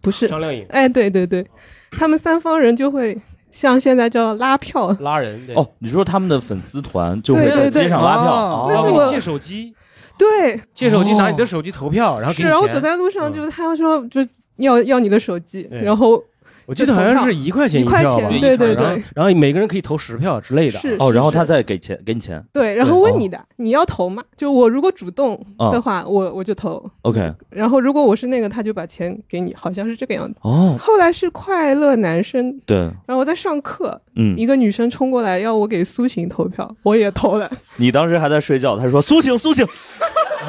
[0.00, 0.64] 不是张靓颖。
[0.70, 1.46] 哎对对对，
[1.90, 3.18] 他们三方人就会
[3.50, 7.70] 像现在叫拉票，拉人，哦，你说他们的粉丝团就会在对对。
[7.70, 9.74] 对街上拉票，哦那是我然后给你借手机，
[10.18, 12.80] 对，借手机拿你的手机投票，然后给是，你然后走。
[12.80, 13.32] 在路上嗯。
[13.32, 14.26] 就是他说就
[14.56, 16.22] 要要你的手机，然后
[16.66, 19.02] 我记得好像是一块钱一块票吧，钱，对对对。
[19.14, 20.78] 然后每个人可以投十票之类的。
[20.78, 22.42] 是哦，然后他再给钱给你钱。
[22.52, 24.22] 对，然后问你的你要投吗？
[24.36, 25.70] 就我如果主动哦。
[25.74, 30.38] 的话，我我就投，OK，然后如果我是那个，他就把钱给你，好像是这个样子。
[30.42, 37.50] 哦，后来是快乐男生，对，然后我在上课，嗯，一个女生冲过来要我给苏醒投票，我也投了。
[37.76, 39.66] 你当时还在睡觉，他说苏醒苏醒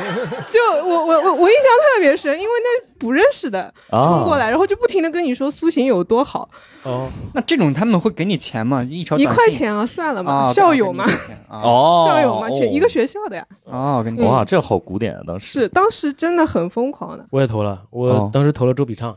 [0.51, 6.49] 就我我我我印象特别深，因为那不认识的啊，冲过来，然后就不停的跟你说苏醒有多好，
[6.83, 8.83] 哦，那这种他们会给你钱吗？
[8.83, 11.05] 一条一块钱啊，算了嘛，啊，校友嘛
[11.49, 13.45] 哦， 校友嘛，全一个哦学校的呀。
[13.65, 15.61] 哦，跟你哇，这好古典啊，当时。
[15.61, 17.99] 是当时真的很疯狂的，我也投了，哦。
[17.99, 19.15] 我当时投了周笔畅，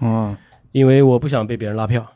[0.00, 0.36] 哦，
[0.72, 2.06] 因为我不想被别人拉票，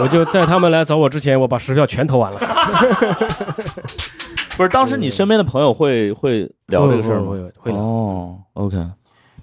[0.00, 2.40] 我就在他们来找我之前，我把十票全投完了。
[4.56, 7.30] 不是当时你身边的朋友会会聊这个事儿吗？
[7.30, 7.80] 会会会聊。
[7.80, 8.76] 哦，OK，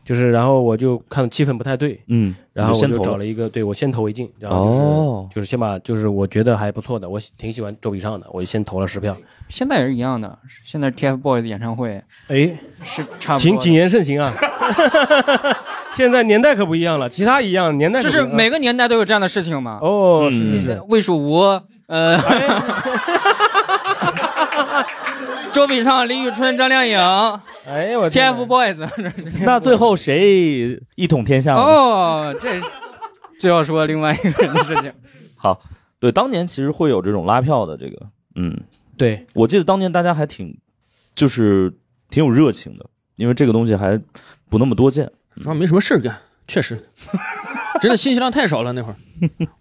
[0.05, 5.29] 就是然后我就看气氛不太对，嗯，然后我就找了一个，对我先投为敬，然后就是、哦。
[5.35, 9.15] 就是先把就是我觉得还不错的，我挺喜欢周笔畅的，我就先投了十票。
[9.49, 12.01] 现在也是一样的，现在 TFBOYS 演唱会。
[12.27, 14.31] 哎，是差不谨言慎行啊！
[15.93, 19.77] 现在年代可不一样了，其他一样，年代就是每个年代都有这样的事情嘛。
[19.81, 21.39] 哦，嗯是是是，魏蜀吴，
[21.87, 22.17] 呃，
[25.61, 26.97] 周笔畅、李宇春、张靓颖
[27.67, 28.89] 哎我，TFBOYS。
[29.45, 31.59] 那最后谁一统天下呢？
[31.61, 32.59] 哦，这
[33.39, 34.91] 就要说另外一个人的事情。
[35.37, 35.61] 好，
[35.99, 38.59] 对，当年其实会有这种拉票的这个，嗯，
[38.97, 40.57] 对，我记得当年大家还挺，
[41.13, 41.71] 就是
[42.09, 44.01] 挺有热情的，因为这个东西还
[44.49, 45.11] 不那么多见。
[45.39, 46.89] 主要没什么事儿干，确实，
[47.79, 48.73] 真的信息量太少了。
[48.73, 48.95] 那会儿，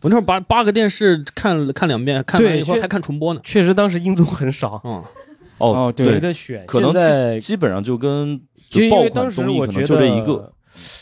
[0.01, 3.41] 我那会儿八八个电视看看两遍，看完以后还看重播呢。
[3.45, 5.05] 确实当时音综很少，嗯，
[5.61, 6.07] 哦哦对。
[6.07, 6.15] 对。
[6.15, 6.65] 没，得选。
[6.67, 10.53] 可能在基基本上就跟就因爆为当时款综艺我觉得可能就这一个，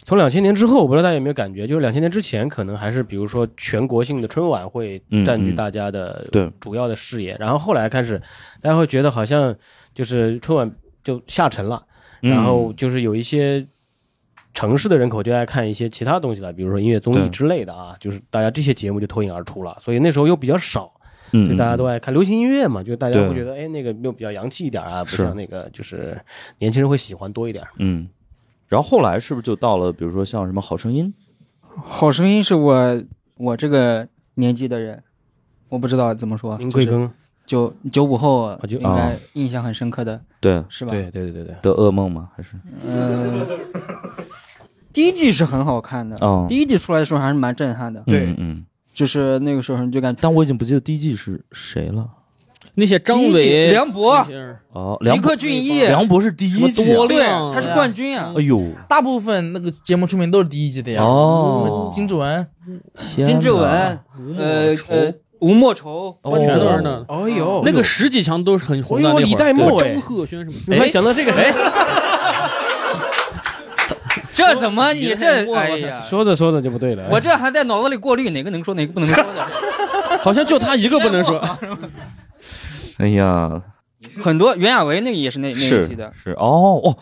[0.04, 6.26] 从两千年之后，我不知道大家有没有感觉，就是两千年之前，可能还是比如说全国性的春晚会占据大家的
[6.60, 8.20] 主要的视野，然后后来开始，
[8.60, 9.54] 大家会觉得好像
[9.94, 10.70] 就是春晚
[11.04, 11.82] 就下沉了，
[12.22, 12.30] 嗯。
[12.30, 13.66] 然后就是有一些
[14.54, 20.92] 城市的人口就爱看一些其他东西了，比如说音乐综艺之类的啊，就是大家这些节目就脱颖而出了，所以那时候又比较少，
[21.32, 23.28] 嗯，就大家都爱看流行音乐嘛，就大家对。
[23.28, 26.20] 会觉得哎那个又比较洋气一点啊，不像那个就是
[26.58, 27.64] 年轻人会喜欢多一点。
[27.78, 28.08] 嗯，
[28.66, 31.12] 然后后来是不是就到了，比如说像什么《好声音？
[31.84, 33.02] 好声音是我
[33.36, 35.02] 我这个年纪的人，
[35.68, 37.10] 我不知道怎么说，就是您贵庚？
[37.46, 40.62] 九九五后就应该印象很深刻的》对。
[40.68, 40.90] 是吧？
[40.92, 41.54] 对对对对对。
[41.62, 42.28] 的噩梦吗？
[42.36, 42.56] 还是？
[42.86, 43.46] 呃，
[44.92, 46.44] 第一季是很好看的，哦。
[46.46, 48.26] 第一季出来的时候还是蛮震撼的，对。
[48.26, 48.66] 嗯嗯，
[48.98, 52.04] 就是那个时候你就感觉但我已经不记得第一季是谁了。
[52.74, 54.26] 那些张伟、梁博。
[54.72, 55.82] 哦，吉克隽逸。
[55.82, 56.84] 梁博是第一季啊。
[56.84, 58.34] 什么多对，亮他是冠军啊。
[58.36, 61.00] 哎，呦，大部分那个节目出名都是第一季的呀。
[61.04, 61.88] 哦。
[61.94, 62.44] 金志文，
[63.22, 63.62] 金志文，
[64.36, 66.36] 呃呃，吴莫愁，哦。
[66.36, 67.04] 全都是那。
[67.06, 69.08] 哎呦，那个十几强都是很红的。
[69.08, 69.24] 哎呦那会儿。
[69.24, 70.56] 李代沫张赫轩什么？
[70.66, 71.32] 没想到这个？
[71.32, 71.52] 哎，
[74.38, 77.08] 这怎么你这哎呀，说着说着就不对了。
[77.10, 79.46] 我这还在脑子里过滤哪个能说哪个不能说的，
[80.22, 81.42] 好像就他一个不能说。
[82.98, 83.60] 哎呀，
[84.20, 86.96] 很多袁娅维那个也是那那一是季的，是哦哦，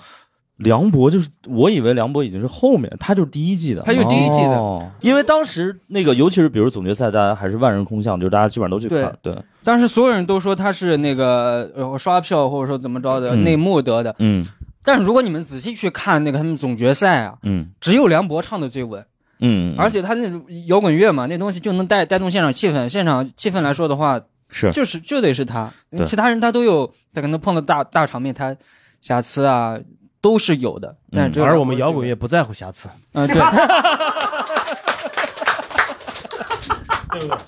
[0.57, 14.47] 梁博就是我以为梁博已经是后面，他就是第一季的，他就是第一季的哦因为当时那个，尤其是比如总决赛，大家还是万人空巷，就是大家基本上都去看，对，当时所有人都说他是那个呃刷票或者说怎么着的嗯内幕得的，嗯
[14.87, 19.05] 但是如果你们仔细去看那个他们总决赛啊，嗯只有梁博唱的最稳，
[19.41, 22.89] 嗯，而且他那种摇滚乐嘛，那东西就能带带动现场气氛。
[22.89, 28.57] 现场气氛来说的话，是就是就得是他对，其他人他都有，他可能碰到大大场面，他
[29.01, 29.77] 瑕疵啊
[30.21, 30.97] 都是有的。
[31.11, 33.43] 但是只有而我们摇滚，乐不在乎瑕疵，嗯，对。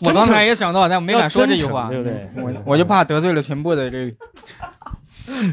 [0.00, 2.28] 我刚才也想到，但我没敢说这句话，对不对？
[2.36, 4.16] 我我就怕得罪了全部的这个。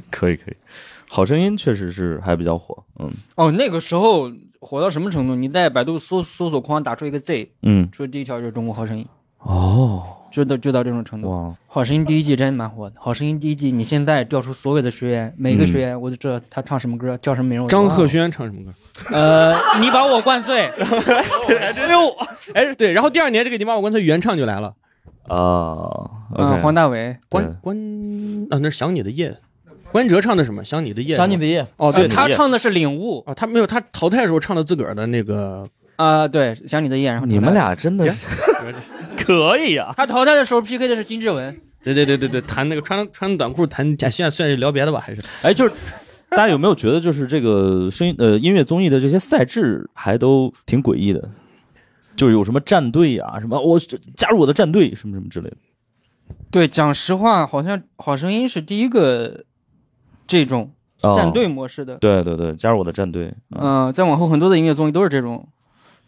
[0.09, 0.55] 可 以可以，
[1.15, 3.09] 好声音确实是还比较火，嗯。
[3.35, 5.35] 哦，那个时候火到什么程度？
[5.35, 7.89] 你在百度搜搜索框打出一个 Z，嗯。
[7.89, 9.05] 出第一条就是《中国好声音》，
[9.49, 11.29] 哦，就到就到这种程度。
[11.31, 17.63] 哇，好声音第一季真蛮火的，好声音第一季，你现在调出所有的学员，每个学员我就知道他唱什么歌，叫什么名儿。
[17.63, 18.73] 我张赫宣唱什么歌？
[19.15, 22.09] 呃，你把我灌醉， 哎呦，
[22.53, 24.73] 哎对，然后第二年这个你把我灌醉原唱就来了，
[25.29, 27.77] 啊嗯黄大炜，关关
[28.49, 29.37] 啊，那是想你的夜，
[29.95, 30.61] 关喆唱的什么？
[30.61, 33.23] 想你的夜，想你的夜，哦，对，他唱的是领悟。
[33.25, 35.63] 哦，他没有，他淘汰的时候唱的自个儿的那个，
[35.95, 38.27] 啊，对，想你的夜，然后你们俩真的是
[39.15, 45.21] 可以啊，他淘汰的时候 PK 的是金志文，对对对对对，弹那个穿穿短裤弹，现在算是聊别的吧，还是？
[45.43, 45.73] 哎，就是
[46.27, 51.29] 大家有没有觉得，就是这个声音呃音乐综艺的这些赛制还都挺诡异的，
[52.17, 53.79] 就是有什么战队啊，什么我
[54.17, 55.55] 加入我的战队，什么什么之类的。
[56.51, 59.45] 对，讲实话，好像好声音是第一个
[60.27, 61.95] 这种哦战队模式的。
[61.97, 63.33] 对对对，加入我的战队。
[63.51, 65.47] 嗯，嗯、再往后很多的音乐综艺都是这种。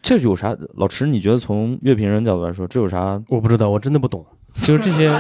[0.02, 0.56] 这有啥？
[0.76, 3.20] 老池，你觉得从乐评人角度来说，这有啥？
[3.30, 4.24] 我不知道，我真的不懂，
[4.62, 5.12] 就是这些，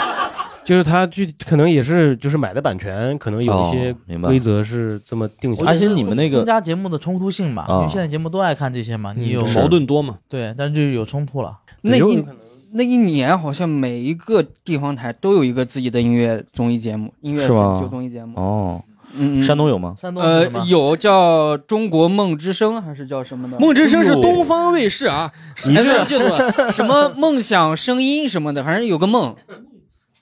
[0.64, 5.68] 就是他具体可能也是就是买的版权，可能有一些规则是这么定下来的。
[5.70, 10.18] 阿信，你们那个增加节目的冲突性嘛，啊因为现在节目都爱看这些嘛，你有嗯矛盾多嘛？
[10.26, 11.58] 对，但是就有冲突了。
[11.82, 12.36] 那一有可能
[12.76, 18.36] 那一年好像每一个地方台都有一个自己的音乐综艺节目，音乐选秀综艺节目。
[18.36, 19.94] 哦，嗯，嗯山东有吗？
[19.96, 23.60] 山东是呃有叫中国梦之声还是叫什么的？
[23.60, 25.30] 梦之声是东方卫视啊，
[25.66, 29.36] 你是哎记住了， 什么梦想声音什么的，反正有个梦。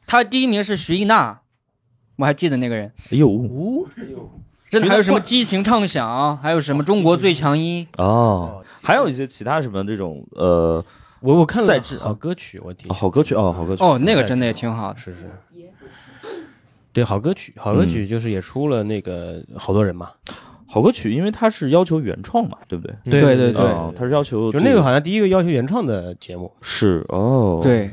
[0.06, 1.40] 他第一名是徐艺娜，
[2.16, 2.92] 我还记得那个人。
[3.10, 3.88] 哎呦，
[4.68, 7.86] 真的还有什么激情唱响，还有什么中国最强音。
[7.96, 10.84] 哦，还有一些其他什么这种呃
[11.22, 14.98] 我我看了赛制好歌曲，我提好歌曲哦，好歌曲哦，那个真的也挺好的。
[14.98, 15.18] 是是。
[16.92, 20.10] 对，好歌曲，好歌曲就是也出了那个好多人嘛，
[20.66, 22.94] 好歌曲，因为它是要求原创嘛，对不对？
[23.04, 27.90] 对对对哦它是要求就那个好像第一个要求原创的节目，是哦，，对，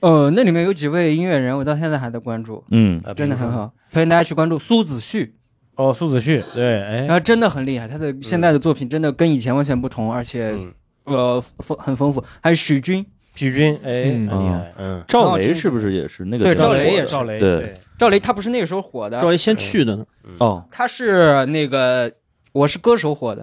[0.00, 5.36] 呃，那里面有几位音乐人，我到现在还在关注，嗯，真的很好，推荐大家去关注苏子旭，
[5.76, 7.06] 哦，苏子旭，对，哎。
[7.06, 10.72] 他，真的很厉害，他的现在的作品真的跟以前完全不同，而且嗯，
[11.04, 12.22] 呃丰很丰富。
[12.40, 20.06] 还有许军，许军，哎，嗯厉害，嗯，赵雷是不是也是那个对赵雷也是赵雷，对，赵雷他不是那个时候火的，赵雷先去的呢，
[20.38, 22.10] 哦他是那个
[22.52, 23.42] 《我是歌手》火的，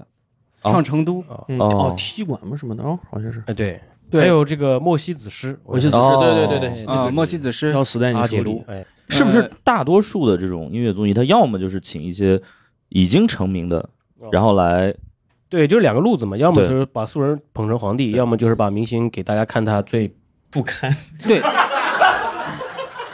[0.62, 1.24] 哦唱成都。
[1.48, 12.40] 嗯哦哦，踢馆嘛什么的哦，好像是哎，对，对还有这个莫西子诗，我记得哦是，对对对对，啊，莫西子诗，要死在你手里哎，是不是大多数的这种音乐综艺，它要么就是请一些
[12.90, 13.90] 已经成名的，
[14.32, 14.94] 然后来
[15.50, 20.14] 对，就是两个路子嘛，要么就是把素人捧成皇帝，要么就是把明星给大家看他最
[20.52, 20.90] 不堪，
[21.28, 21.42] 对，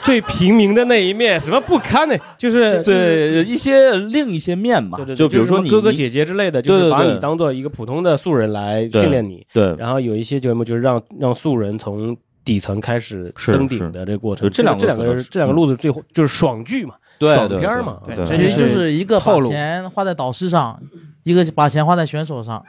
[0.02, 2.14] 最平民的那一面，什么不堪呢？
[2.38, 9.44] 就是对一些另一些面嘛对对，对，就比如说哥哥姐姐之类的，就是把你当做一个普通的素人来训练你。
[9.52, 14.48] 对，然后有一些节目就是让让素人从底层开始登顶的这个过程。
[14.50, 20.80] 这两个这两个这两个路子最后就是爽剧嘛，对爽片儿嘛，对其实就是一个把钱花在导师上，
[21.26, 22.64] 一个把钱花在选手上，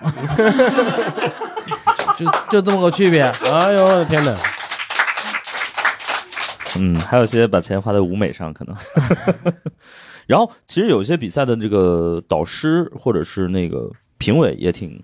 [2.18, 3.22] 就就这么个区别。
[3.22, 4.36] 哎呦我的天哪！
[6.80, 8.76] 嗯，还有些把钱花在舞美上，可能。
[10.26, 15.04] 然后，其实有些比赛的这个导师或者是那个评委也挺，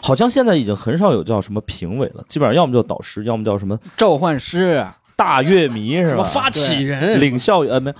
[0.00, 4.86] 好像现在已经很少有叫什么评委了，基本上要么叫导师，要么叫什么召唤师，
[5.16, 6.10] 大乐迷是吧？
[6.10, 7.96] 什么发起人，领笑呃没有，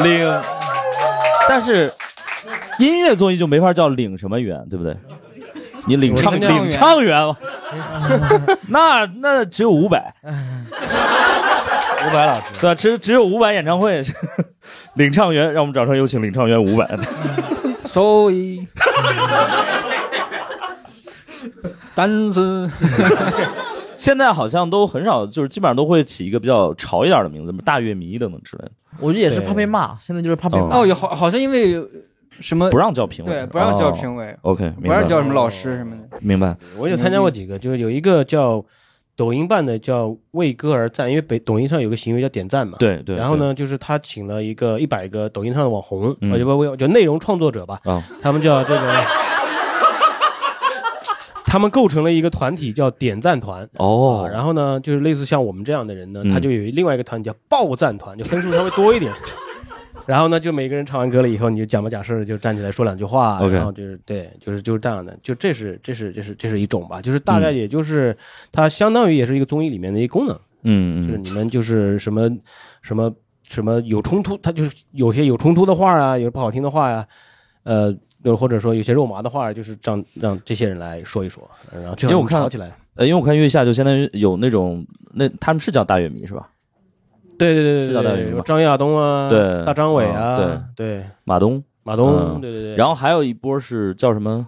[0.02, 0.42] 领，
[1.48, 1.92] 但是
[2.78, 4.96] 音乐综艺就没法叫领什么员，对不对？
[5.86, 7.36] 你领唱领唱员领唱员嘛，
[8.68, 12.74] 那那只有伍佰，伍佰老师，对吧？
[12.74, 14.00] 只只有伍佰演唱会，
[14.94, 16.88] 领唱员，让我们掌声有请领唱员伍佰。
[17.84, 18.66] 所以，
[21.96, 22.70] 但是
[24.02, 30.76] 现在好像都很少，就是基本上都会起一个比较潮一点的名字，什么大乐迷等等之类的，我觉得也是怕被骂，现在就是怕被骂。
[30.76, 31.80] 哦，有好好像因为
[32.40, 36.18] 什么不让叫评委，对不让叫哦评委，OK，明白不让叫什么老师什么的。
[36.20, 36.56] 明白。
[36.76, 38.64] 我有参加过几个，就是有一个叫
[39.14, 42.78] 抖音办的叫为歌而赞，因为北抖音上有个行为叫点赞嘛。
[42.80, 43.14] 对对。
[43.14, 47.78] 然后呢，就是他请了一个一百个抖音上的网红，嗯呃就不就内容创作者吧，
[48.20, 49.04] 他们叫这个，
[51.52, 53.68] 他们构成了一个团体叫点赞团。
[53.74, 54.24] 哦。
[54.24, 56.30] 啊，，然后呢，就是类似像我们这样的人呢，嗯。
[56.32, 59.12] 他就有另外一个团体叫爆赞团，就分数稍微多一点。
[60.06, 67.56] 然后呢，就每个人唱完歌了以后，你就假模假式的就站起来说两句话 OK 然后就是对，就是就是这样的，就这是这是这是这是一种吧，就是大概嗯。
[67.56, 68.16] 也就是
[68.50, 72.30] 它相当于也是一个综艺里面的一个功能，嗯嗯，就是你们就是什么
[72.80, 77.06] 什么什么有冲突，它就是有些有冲突的话啊，有不好听的话呀、
[77.64, 77.94] 呃，
[78.24, 82.72] 又或者说有些肉麻的话，就是让让这些人来说一说，然后因为我看吵起来。
[82.94, 86.48] 呃，因为我看月下就相当于有那种那他们是叫大乐迷是吧？
[87.38, 90.46] 对对对是叫大乐迷张亚东啊，对大张伟啊，对。
[90.76, 91.04] 对。
[91.24, 92.40] 马东，马东，嗯。
[92.40, 94.46] 对对对，然后还有一波是叫什么？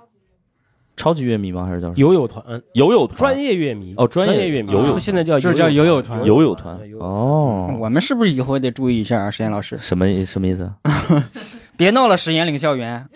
[0.97, 1.65] 超级乐迷吗？
[1.65, 1.95] 还是叫什么？
[1.97, 3.17] 友友团，嗯友友团。
[3.17, 4.49] 专业乐迷哦专业。
[4.49, 6.23] 乐迷，友友现在叫就是叫友友团。
[6.25, 6.79] 友友团。
[7.01, 7.75] 哦？
[7.81, 9.79] 我们是不是以后得注意一下啊，实验老师？
[9.79, 10.71] 什么意什么意思？
[11.77, 13.05] 别闹了，实验领校园，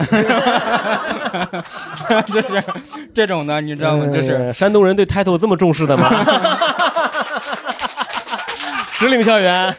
[2.27, 2.65] 就是
[3.15, 4.07] 这种的，你知道吗？
[4.07, 6.11] 就是呃山东人对 title 这么重视的吗？
[8.93, 9.73] 石岭校园，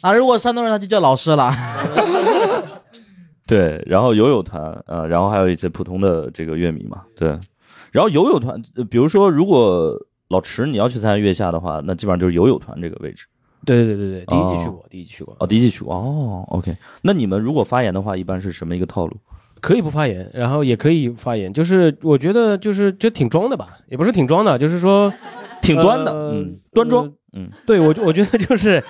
[0.00, 1.52] 啊，如果山东人他就叫老师了。
[3.46, 7.28] 对，然后友友团，呃，然后还有一些普通的这个乐迷嘛，对，
[7.92, 9.94] 然后友友团，呃比如说如果
[10.28, 13.26] 老池你要去参加月下的话，那基本上就是友友团这个位置。
[13.64, 16.76] 对对对对，第一季哦去过，第一季去过，哦，第一季去过哦，OK。
[17.02, 19.16] 那你们如果发言的话，一般是什么一个套路？
[19.60, 25.12] 可以不发言，然后也可以发言，就是我觉得就是这挺装的吧，也不是挺装的，就是说
[25.60, 28.82] 挺端的，呃嗯，端庄呃，嗯，对我就我觉得就是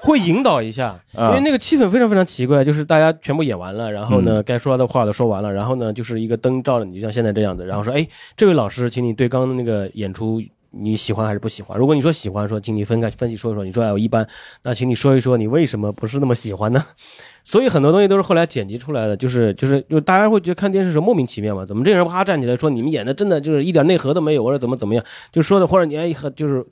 [0.00, 8.06] 会引导一下， 因啊为那个气氛非常非常奇怪，就是大家全部演完了，然后嗯呢，该说的话都说完了，然后呢，就是一个灯照着你，就像现在这样子，然后说，哎，
[8.36, 10.40] 这位老师，请你对刚刚那个演出。
[10.70, 11.78] 你喜欢还是不喜欢？
[11.78, 13.64] 如果你说喜欢，说请你分开分析说一说。
[13.64, 14.26] 你说哎我一般，
[14.62, 16.84] 那请你说一说你为什么不是那么喜欢呢？
[17.42, 25.02] 所以很多东西都是后来剪辑出来的，就是就是就大家会觉得看电视时候莫名其妙嘛，怎么这个人啪站起来说你们演的真的就是一点内核都没有，或者怎么怎么样，
[25.32, 26.64] 就说的或者你哎很就是，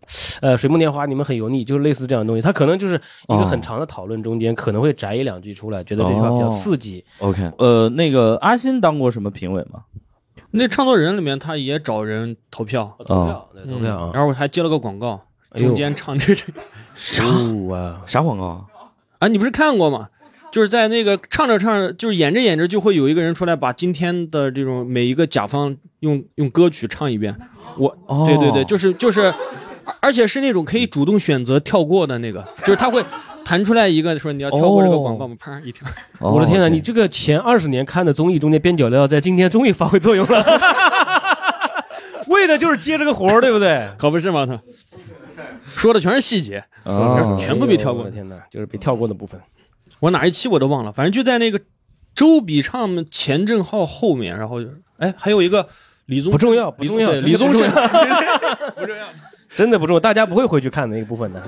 [0.43, 2.95] 呃水木年华你们很油腻，就是类似这样的东西，他可能就是
[3.29, 7.03] 一个很长的讨论中间、可能会摘一两句出来，觉得这句话比较刺激。
[7.19, 9.81] OK，呃，那个阿新当过什么评委吗？
[10.51, 15.27] 那唱作人里面他也找人投票，投票，对投票啊，然后我还接了个广告，
[15.57, 16.45] 中间唱这这
[17.23, 18.65] 哦啊，啥广告啊？
[19.19, 20.09] 啊，你不是看过吗？
[20.51, 27.39] 就是在那个唱着唱着，就是演着演着，就会有一个人出来把今天的这种每一个甲方用用歌曲唱一遍。
[27.77, 29.21] 我，哦对对对，就是就是，
[29.85, 33.05] 而而且是那种可以主动选择跳过的那个，就是他会
[33.49, 35.35] 弹出来一个说你要跳过这个广告吗？
[35.41, 35.89] 啪一跳，
[36.19, 40.45] 哦我的天呐，你这个前二十年看的综艺中间边角料，在今天终于发挥作用了，
[42.29, 43.89] 为的就是接这个活儿，对不对？
[43.97, 44.45] 可不是吗？
[44.45, 44.61] 他。
[45.65, 48.03] 说的全是细节，啊全部被跳过。
[48.03, 48.15] 我的。
[48.15, 49.41] 天呐，就是被跳过的部分。
[50.01, 51.59] 我哪一期我都忘了，反正就在那个
[52.15, 55.67] 周笔畅前正浩后面，然后就是哎，还有一个
[56.05, 57.67] 李宗不重要，不重要，对李宗盛，
[59.49, 61.43] 真的不重要，大家不会回去看那一部分的。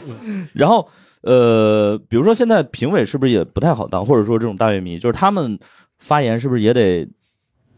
[0.53, 0.89] 然后
[1.23, 5.59] 呃，比如说现在评委是不是也不太好当，或者说这种大乐迷，就是他们
[5.99, 7.09] 发言是不是也得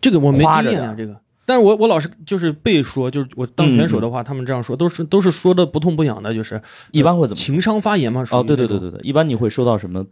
[0.00, 1.16] 这个我没经验啊，这个。
[1.44, 6.62] 但是我我老是就是被说，就是我当选手的话，他们这样说，都是都是说的不痛不痒的，就是
[6.92, 7.34] 一般会怎么？
[7.34, 8.24] 情商发言嘛。
[8.30, 10.06] 哦，对对，对对对，一般你会收到什么？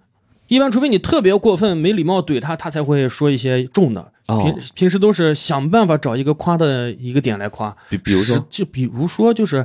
[0.49, 4.13] 一般除非你特别过分、没礼貌怼他，他才会说一些重的。
[4.27, 7.77] 哦平平时都是想办法找一个夸的一个点来夸。
[7.89, 9.65] 比比如说就比如说就是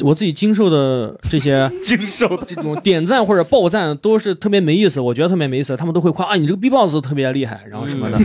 [0.00, 8.18] 我自己经受的这些 经受这种点赞或者爆赞都是特别没意思，我觉得特别没意思，他们都会夸啊你这个 B-box 特别厉害，然后什么的。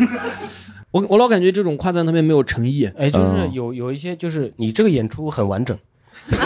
[0.92, 2.86] 我我老感觉这种夸赞特别没有诚意。
[2.98, 5.78] 哎，就是嗯有有一些，就是你这个演出很完整，
[6.28, 6.38] 对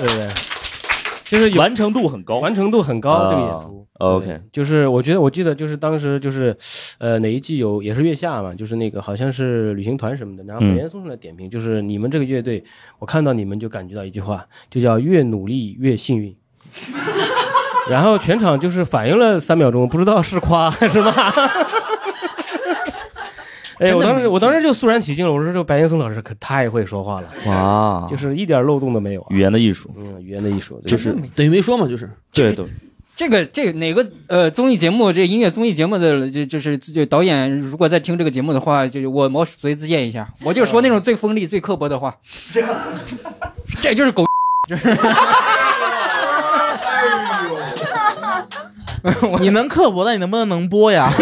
[0.00, 0.28] 不对？
[1.24, 2.38] 就是完成度很高。
[2.40, 3.79] 完成度很高，啊这个演出。
[4.00, 6.56] OK 就是我觉得我记得就是当时就是，
[6.98, 10.74] 呃，哪一季有也是月下嘛，就是那个好像是旅行团什么的，然后嗯。
[10.74, 12.64] 白岩松上来点评，就是你们这个乐队，
[12.98, 16.34] 我看到你们就感觉到一句话，就叫越努力越幸运。
[17.90, 21.10] 然后全场就是反应了三秒钟，不知道是夸还 是骂。
[23.80, 29.26] 哎，我当时我当时就肃然起敬了，我说这个白岩松老师可太会说话了，哇，就是一点漏洞都没有啊。
[29.30, 32.08] 语言的艺术，嗯，语言的艺术就是等于没说嘛，就是。
[32.32, 32.64] 对对，
[33.20, 42.16] 这个这个哪个呃综艺节目，这个音乐综艺节目的就就是就导演，如果在听这个节目的话，就我毛遂自荐一下，我就说那种最锋利、最刻薄的话，
[43.82, 44.24] 这就是狗，
[44.66, 44.88] 就是
[49.40, 51.12] 你能刻薄，那你能不能能播呀？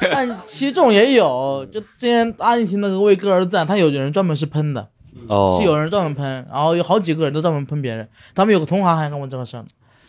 [0.00, 4.88] 但其实这种也有，就之前阿根廷那个为歌而赞，他有人专门是喷的，
[5.28, 8.08] 哦，是有人专门喷，然后有好几个人都专门喷别人。
[8.34, 9.66] 他们有个同行还干过这个事儿呢。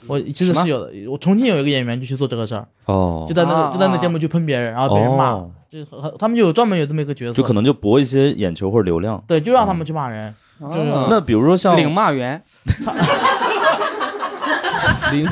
[0.07, 9.21] 我其实是有的，我重庆有一个演员就去做这个事儿，哦就，在那个啊就在那节目去喷别人，然后别人骂，哦就很他们就有专门有这么一个角色，就可能就博一些眼球或者流量。
[9.25, 10.33] 对，就让他们去骂人。
[10.59, 12.41] 就是啊那比如说像领骂员，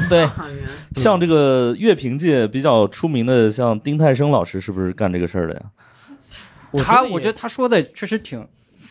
[0.09, 0.27] 对，
[0.95, 5.61] 像这个乐评界比较出名的，像丁太升老师，是不是干这个事儿的呀？
[6.83, 8.45] 他我觉得他说的确实挺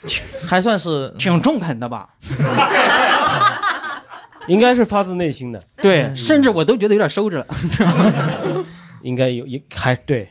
[0.47, 2.09] 还算是挺中肯的吧，
[4.49, 7.47] 应该是发自内心的，对，甚至我都觉得有点收着了。
[9.03, 10.29] 应该有也还对，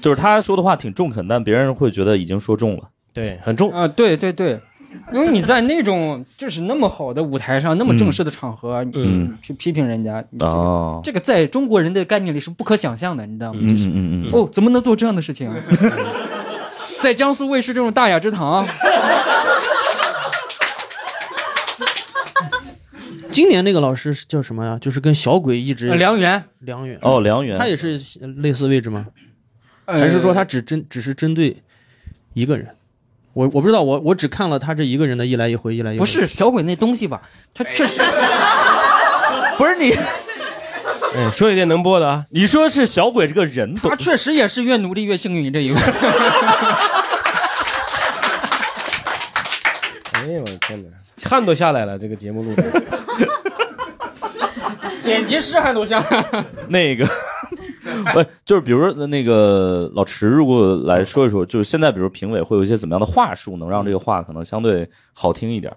[0.00, 2.88] 就是他说的话挺中肯，但别人会觉得已经说中了。
[3.12, 3.72] 对，很重。
[3.72, 4.60] 啊，对对对，
[5.12, 13.58] 因为你在那种就是那么好的舞台上，那么正式的场合，嗯你去批评人家，哦，这个在中国人的概念里是不可想象的，你知道吗？
[13.62, 15.54] 嗯就是嗯嗯嗯，哦，怎么能做这样的事情啊？
[17.02, 18.68] 在江苏卫视这种大雅之堂啊，
[23.32, 24.78] 今年那个老师是叫什么呀？
[24.80, 28.00] 就是跟小鬼一直呃梁元梁远哦，梁元，他也是
[28.38, 29.06] 类似位置吗？
[29.86, 31.56] 呃还是说他只针只是针对
[32.34, 32.68] 一个人？
[33.32, 35.98] 我我不知道，我我只看了他这一个人的一来一回，一来一回。
[35.98, 37.20] 不是小鬼那东西吧？
[37.52, 38.00] 他确实
[39.58, 39.90] 不是你，
[41.14, 42.24] 哎，说一点能播的啊。
[42.30, 45.78] 你说是小鬼这个人他确实也是越努力越幸运这一个。
[50.14, 50.88] 哎呀我的天哪，
[51.28, 52.64] 汗都下来了，这个节目录的。
[55.02, 56.02] 剪辑师汗都像。
[56.68, 57.04] 那个，
[58.14, 65.74] 不就是比如说那个老池，如果来说一说，就是现在比如评委会有一些怎么样的话术，能让这个话可能相对好听一点？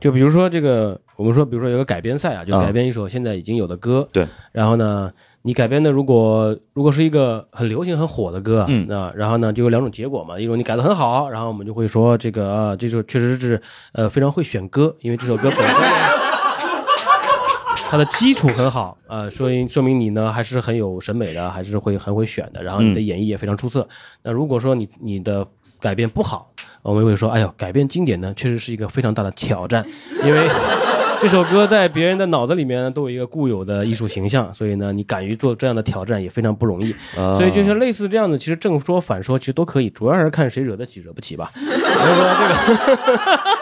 [0.00, 4.08] 就比如说这个，我们说，比如说有个改编赛啊，就啊改编一首现在已经有的歌。
[4.12, 4.26] 对。
[4.52, 5.12] 然后呢，
[5.42, 13.60] 你改编的如果如果是一个很流行、很火的歌啊，嗯那然后呢就有两种结果嘛，一种你改的很好，然后我们就会说这个啊，这首确实是
[13.92, 15.76] 呃非常会选歌，因为这首歌本身。
[17.90, 23.88] 它的基础很好啊、呃，说明说明你呢还是很有审美的，还是会很会选的，然后你的嗯演绎也非常出色。
[24.22, 25.46] 那如果说你你的
[25.80, 26.52] 改编不好，
[26.82, 29.84] 我们会说，哎呦，改变经典呢，确实是一个非常大的挑战，
[30.24, 30.48] 因为
[31.20, 36.92] 这首歌在别人的脑子里面呢都有一个固有的艺术形象，所以呢，你敢于做这样的挑战也非常不容易。
[37.16, 41.50] 啊所以就是类似这样的，其实正说反说其实都可以，主要还是看谁惹得起惹不起吧。
[41.54, 43.38] 所以说这个。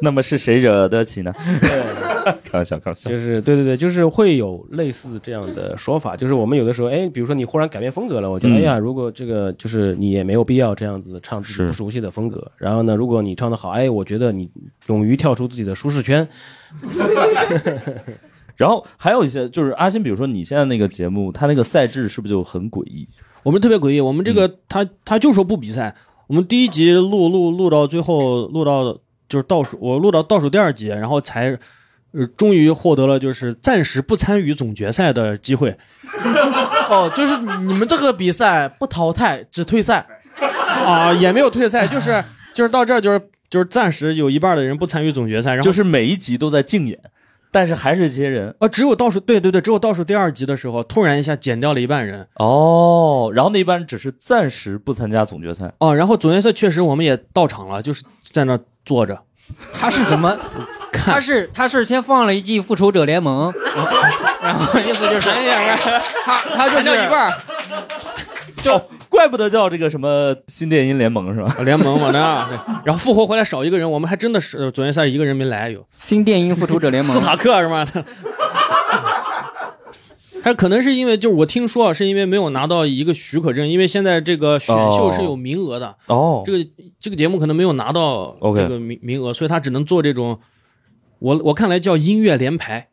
[0.02, 1.32] 那么是谁惹得起呢？
[2.44, 3.10] 开玩笑，开玩笑。
[3.10, 12.50] 就是对对对，就是会有类似这样的说法，就是我们有的时候，哎，比如说你忽然改变风格了，我觉得，嗯哎呀，如果这个就是你也没有必要这样子唱自己是不熟悉的风格。
[12.56, 14.48] 然后呢，如果你唱的好，哎，我觉得你
[14.86, 16.26] 勇于跳出自己的舒适圈。
[18.56, 23.08] 然后还有一些就是阿星，比如说你现在那个节目，他那个赛制是不是就很诡异？
[23.42, 25.96] 我们特别诡异，我们这个他他就说不比赛，
[26.26, 28.98] 我们第一集录录录到最后录到
[29.30, 31.58] 就是倒数，我录到倒数第二集，然后才。
[32.12, 35.76] 呃，终于获得了就是暂时不参与总决赛的机会。
[36.90, 40.04] 哦，就是你们这个比赛不淘汰，只退赛。
[40.84, 46.98] 啊，也没有退赛，就是就是到这儿就是就是暂时有一半的人不参与总决赛，然后就是每一集都在竞演，
[47.52, 52.26] 但是还是这些人啊，只有倒数对对对，只有倒数第二集的时候，突然一下减掉了一半人。
[52.34, 53.30] 哦。
[53.32, 55.72] 然后那一班只是暂时不参加总决赛。
[55.78, 58.02] 哦，然后总决赛确实我们也到场了，就是
[58.32, 59.18] 在那儿坐着。
[59.72, 60.36] 他是怎么？
[60.92, 63.52] 他是他是先放了一季《复仇者联盟》，
[64.42, 65.30] 然后意思就是
[66.24, 67.38] 他他就是一半儿
[68.62, 68.78] 就
[69.08, 71.56] 怪不得叫这个什么新电音联盟是吧？
[71.64, 72.46] 联盟嘛呢，
[72.84, 77.86] 然后复活回来少一个人，我们还真的是呃总决赛一个人没来，有新电音《复仇者联盟斯》塔克是吗？
[80.42, 90.38] 还可能是因为就是我听说啊，是因为没有拿到一个许可证，因为现在这个选秀是有名额的，哦，这个这个节目可能没有拿到这个名名额，所以他只能做这种，
[91.18, 92.88] 我我看来叫音乐联排，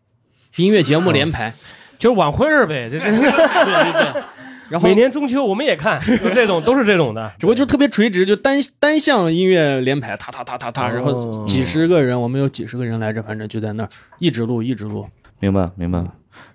[0.57, 1.53] 音乐节目联排，
[1.97, 3.05] 就是晚会儿呗，这这。
[3.11, 4.23] 对对对。
[4.69, 7.31] 然后每年中秋我们也看，就这种都是这种的。
[7.39, 13.89] 只不过就特别垂直，就单单项音乐联排，他他他他他，然后几十个人，我们有几十个人来着，反正就在那儿
[14.19, 15.07] 一直录一直录。
[15.39, 16.03] 明白明白。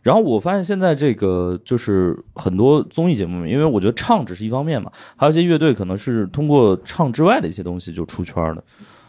[0.03, 8.65] 然后我发现现在这个就是很多综艺节目，因为我觉得唱只是一方面嘛，还有一些乐队可能是通过唱之外的一些东西就出圈的。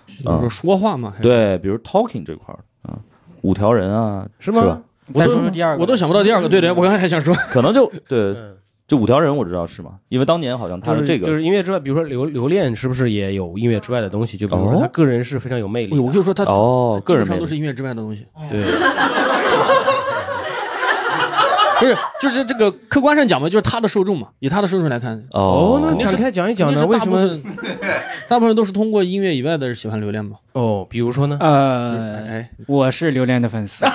[0.05, 2.99] 比如说说话嘛，对，比如 talking 这块儿啊，
[3.41, 4.81] 五条人啊，是吗吧？
[5.13, 6.47] 再我都说说第二个，我都想不到第二个。
[6.47, 8.55] 对对，我刚才还想说，可能就 对，嗯
[8.85, 9.93] 就五条人我知道是吗？
[10.09, 14.37] 因为当年好像他是这个就是音乐之外，比如说留留恋是不是也有音乐之外的东西？
[14.37, 18.27] 就比如说他个人是非常有魅力我跟你说，他哦，个人都是音乐之外的东西。
[18.51, 18.61] 对，
[21.83, 26.85] 不是，就是这个客观上讲嘛，就是他的受众嘛，以他的受众来看，哦，那肯定是展开讲一讲呢？
[26.85, 27.17] 为什么？
[27.17, 27.43] 分
[28.29, 30.37] 大部分都是通过音乐以外的喜欢榴莲嘛。
[30.53, 31.37] 哦，比如说呢？
[31.39, 33.85] 呃，哎，我是榴莲的粉丝，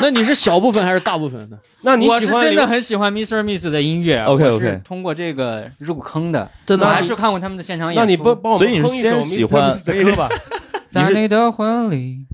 [0.00, 1.56] 那你是小部分还是大部分呢？
[1.82, 3.42] 那你我是真的很喜欢 Mr.
[3.42, 8.00] Miss 的音乐 OK，是 OK 通过这个入坑的，真的我还是看过他们的现场演出。
[8.00, 9.74] 那你帮帮我所以你们哼一首先喜欢 Mr.
[9.74, 10.28] Miss 的歌吧？
[10.88, 12.26] 在你的婚礼，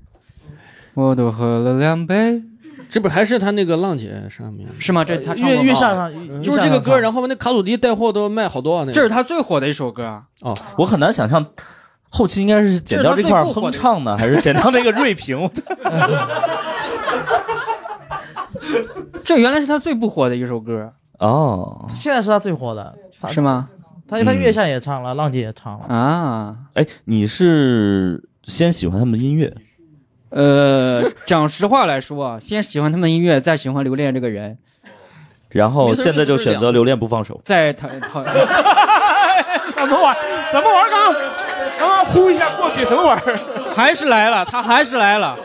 [0.93, 2.41] 我多喝了两杯，
[2.91, 4.67] 这不还是他那个浪姐上面？
[4.77, 5.05] 是吗？
[5.05, 6.11] 这他唱过月月下上
[6.43, 8.79] 就是这个歌，然后后那卡祖笛带货都卖好多啊！
[8.81, 10.23] 那个这是他最火的一首歌啊。
[10.41, 11.43] 哦，我很难想象
[12.09, 15.39] 后期应该是剪掉这块哼唱呢，还是剪掉那个锐评？
[19.23, 23.69] 这原来是他最不火的一首歌，哦，现在是他最火的，他是吗？
[24.05, 25.85] 他他月下也唱了，浪姐也唱了。
[25.85, 29.55] 啊，哎，你是先喜欢他们的音乐？
[30.31, 34.57] 呃，讲实话来说啊， 先喜欢他们音乐，再喜欢留恋这个人，
[35.49, 37.39] 然后现在就选择留恋不放手。
[37.43, 40.51] 再讨讨什么玩意儿？
[40.51, 40.89] 什么玩意儿？
[40.89, 41.13] 刚刚
[41.79, 43.39] 刚刚呼一下过去，什么玩意儿？
[43.75, 45.37] 还是来了，他还是来了。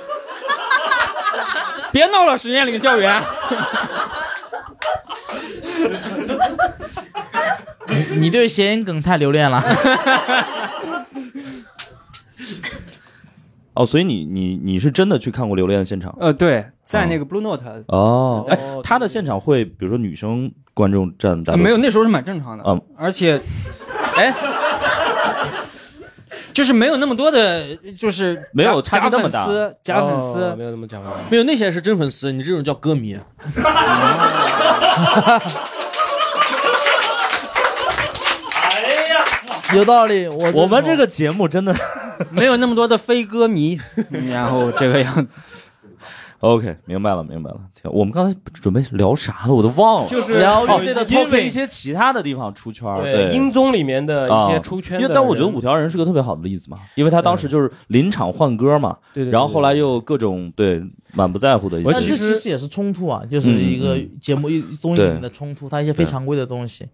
[1.91, 3.21] 别闹了，实验领校园。
[7.89, 9.63] 你你对谐音梗太留恋了。
[13.77, 16.17] 哦，所以你你你是真的去看过留恋的现场？
[16.19, 22.65] 呃，对，在那个 Blue Note，哦，哎，他的现场会，比如说女生观众占大呃没有，那时候是蛮正常的。
[22.67, 23.39] 嗯而且，
[24.17, 24.35] 哎，
[26.55, 31.15] 就是没有那么多的，就是没有假差距那么大假粉丝，假粉丝哦没有那么假粉丝。
[31.31, 33.15] 没有那些是真粉丝，你这种叫歌迷。
[33.15, 33.23] 哎
[39.13, 39.23] 呀
[39.75, 41.77] 有道理，我我们这个节目真的
[42.33, 43.79] 没有那么多的非歌迷，
[44.31, 45.37] 然后这个样子。
[46.41, 47.59] OK，明白了，明白了。
[47.75, 50.09] 天我们刚才准备聊啥了，我都忘了。
[50.09, 60.83] 就是聊哦乐队的因为一些其他的地方出圈儿，对音综里面的一些出圈因为但我觉得五条人是个特别好的例子嘛，因为他当时就是临场换歌嘛，对对对然后后来又各种对
[61.15, 66.91] 满不在乎的一但些这其实也是冲突啊，就是一个嗯节目一综艺里面的冲突，它一些非常规的东西，嗯，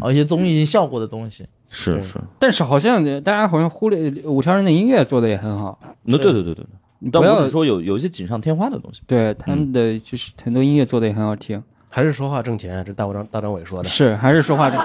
[0.00, 1.46] 而一些综艺效果的东西。
[1.72, 11.62] 是是，但是好像大家好像忽略五条人的音乐做的也很好，那对对对对对，但不要我只是说有有一些锦上添花的东西，对他们的就是很多音乐做的也很好听。
[11.88, 13.88] 还是说话挣钱，这大张大张伟说的。
[13.88, 14.80] 是还是说话挣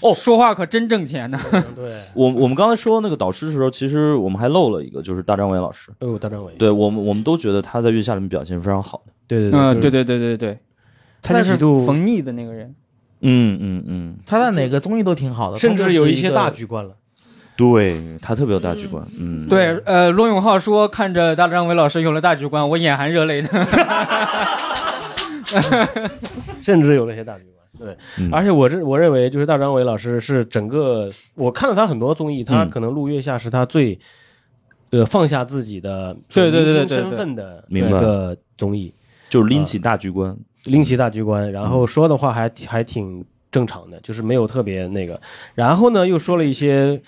[0.00, 1.38] 哦， 说话可真挣钱呢。
[1.76, 5.92] 对，我我们刚才说那个导师的时候，其实我们还漏了一个，就是大张伟老师。
[6.00, 9.12] 哦，大张伟，对我们，我们都觉得他在月下里面表现非常好的。
[9.28, 10.58] 对对嗯，对对对对对对，
[11.22, 12.74] 他就是冯逆的那个人。
[13.26, 16.94] 嗯嗯嗯，他在哪个综艺都挺好的，甚至有一些大局观了。
[17.56, 19.02] 对他特别有大局观。
[19.18, 23.48] 嗯，对，呃，罗永浩说看着大张伟老师有了大局观，我眼含热泪的。
[26.60, 27.54] 甚至有了一些大局观。
[27.78, 33.98] 对，嗯而且我认我认为，就是大张伟老师是整个我看了他很多综艺，他嗯可能录月下是他最
[34.90, 38.92] 呃放下自己的对对对身份的一个综艺，
[39.28, 40.36] 就是拎起大局观。
[40.64, 45.20] 拎起大局观，然后说的话还还挺正常的，就是没有特别那个。
[45.54, 47.00] 然后呢，又说了一些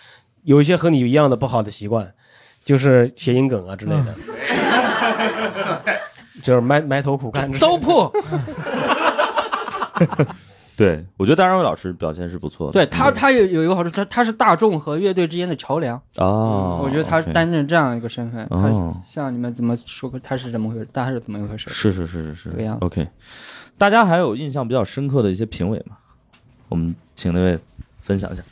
[0.44, 2.12] 有一些和你一样的不好的习惯，
[2.64, 4.14] 就是谐音梗啊之类的，
[6.42, 8.12] 就是埋埋头苦干糟粕。
[10.76, 12.72] 对，我觉得大张伟老师表现是不错的。
[12.72, 16.00] 对他，他有有一个好处，他他是大众和乐队之间的桥梁。
[16.16, 18.46] 哦，我觉得他担任这样一个身份。
[18.50, 20.86] 他哦像你们怎么说，他是怎么回事？
[20.92, 21.70] 他是怎么一回事？
[21.70, 23.08] 是是是是是这个样子 OK，
[23.78, 25.96] 大家还有印象比较深刻的一些评委吗？
[26.68, 27.58] 我们请那位
[28.00, 28.42] 分享一下。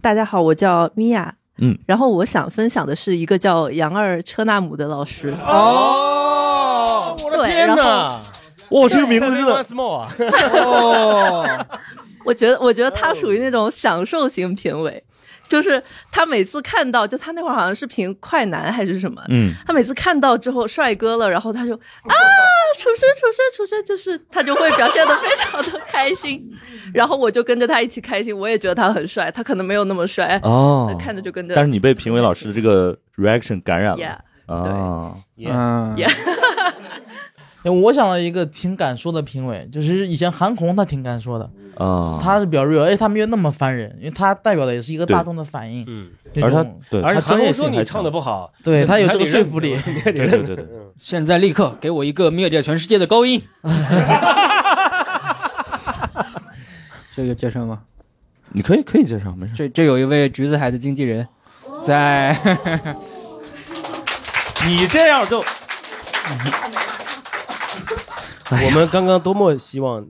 [0.00, 1.34] 大家好，我叫米娅。
[1.58, 5.34] 嗯，然后我想分享的是一个叫杨二车纳姆的老师。
[5.44, 7.74] 哦，我的对天哪！
[7.74, 8.25] 然后
[8.70, 9.44] 哇，这个名字真！
[10.62, 11.66] 哦，
[12.24, 15.02] 我觉得，我觉得他属于那种享受型评委，
[15.48, 22.14] 就是他每次看到，就他那会儿好像是评快男还是什么，嗯，他每次看到之后帅哥了，然后他就啊，
[22.78, 26.44] 厨师，厨师，厨师，就是他就会表现的非常的开心，
[26.92, 34.04] 然后我就跟着他一起开心，我也觉得他很帅，他可能没有那么帅，哦，看着就跟着，但是你被评委老师的这个 reaction 感染了。
[34.04, 34.16] Yeah，
[34.52, 36.08] 啊，嗯，Yeah。
[36.08, 36.65] 哎
[37.70, 45.84] 我想到一个挺敢说的评委，就是以前韩红她挺敢说的，啊，他是比较 real，而且她没有那么烦人，因为她代表的也是一个大众的反应。
[45.88, 46.10] 嗯，
[46.42, 49.76] 而她对，而且韩红说你唱的不好，对她有这个说服力。
[50.04, 53.42] 对对对对，现在立刻给我一个灭掉全世界的高音。
[57.14, 57.80] 这个介绍吗？
[58.52, 59.52] 你可以可以介绍，没事。
[59.54, 61.26] 这这有一位橘子海的经纪人，
[61.82, 62.36] 在
[64.66, 65.42] 你这样就
[68.66, 70.06] 我们刚刚多么希望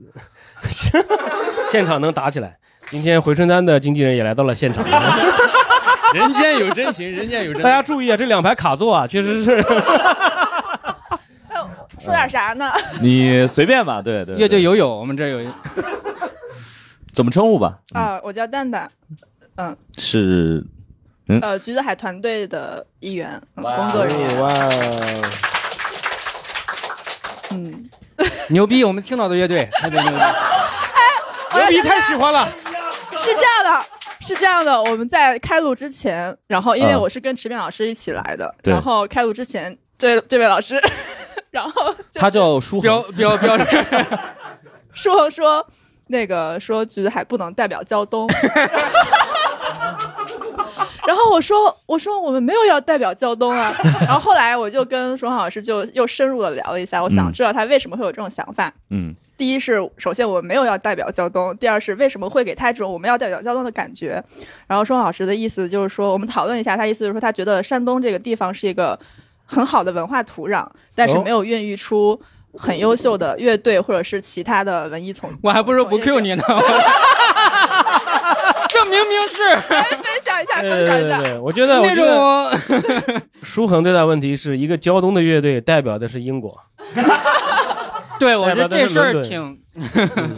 [1.71, 2.57] 现场能打起来。
[2.89, 4.85] 今天回春丹的经纪人也来到了现场，
[6.13, 7.69] 人间有真情，人间有真大。
[7.69, 9.61] 家注意啊，这两排卡座啊，确实是
[11.99, 12.71] 说点啥呢？
[13.01, 14.35] 你随便吧，对对。
[14.35, 15.51] 乐队友友，我们这有
[17.11, 17.79] 怎么称呼吧？
[17.93, 18.89] 啊，我叫蛋蛋，
[19.55, 20.63] 嗯是
[21.41, 24.41] 呃，橘子海团队的一员，嗯工作人员。
[24.41, 24.53] 哇，
[27.51, 27.89] 嗯，
[28.49, 30.17] 牛逼，我们青岛的乐队 特别牛逼。
[30.17, 32.47] 哎牛逼太喜欢了。
[33.17, 33.85] 是这样的，
[34.19, 40.81] 是这样的，我们在开录之前，然后因为啊我是跟池边老师一起来的，对然后开录之前，这这位老师，
[41.49, 43.67] 然后他叫舒标标，标标，
[44.93, 45.65] 说说
[46.07, 48.29] 那个说橘子海不能代表胶东。
[51.07, 58.71] 然后我说我说我们没有要代表胶东啊， 然后后来我就跟舒航老师就又深入的聊了一下，我想嗯知道他为什么会有这种想法。
[58.89, 64.23] 嗯第一是，首先我们没有要代表胶东；第二是为什么会给他这种我们要代表胶东的感觉。
[64.65, 68.97] 然后双老师的意思就是说，我们讨论一下，他意思就是说，他觉得山东这个地方是一个
[69.45, 72.19] 很好的文化土壤，但是哦没有孕育出
[72.57, 75.31] 很优秀的乐队或者是其他的文艺从。
[75.43, 76.43] 我还不如不 Q 你呢。
[79.07, 79.37] 这明明是
[79.67, 79.77] 分
[80.23, 81.17] 享一下，对分享一下。
[81.17, 82.51] 对对对，我觉得我那觉得
[83.09, 86.57] 种，舒恒最大问题是一个胶东的乐队代表的是英国，
[88.19, 89.59] 对我觉得这事儿挺，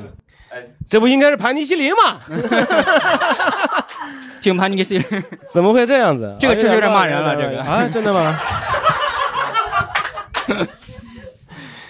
[0.89, 2.19] 这不应该是盘尼西林吗？
[4.41, 5.23] 挺盘尼西林。
[5.49, 6.35] 怎么会这样子？
[6.39, 8.39] 这个确实有点骂人了啊这个啊，真的吗？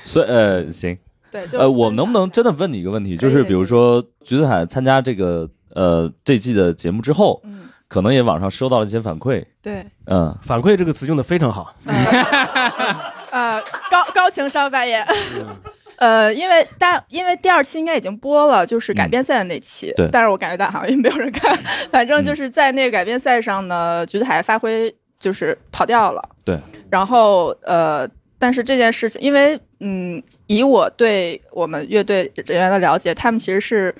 [0.03, 0.97] 所以呃行，
[1.31, 11.73] 对，就呃，我能不能真的问你一个问题，就是比如说橘子海参加这个呃这季的节目之后，嗯可能也网上收到了一些反馈，对嗯，反馈这个词用的非常好，
[13.31, 13.59] 呃
[13.89, 15.03] 高高情商发言。
[15.97, 21.53] 呃，因为大因为第二期应该已经播了，就是改编赛的那期，对但是我感觉到好像也没有人看。
[21.91, 26.29] 反正就是在那个改编赛上呢，橘子海发挥就是跑掉了。
[26.45, 26.57] 对。
[26.89, 28.07] 然后呃，
[28.37, 33.93] 但是这件事情，因为嗯，以我对我们乐队人员的了解，他们其实是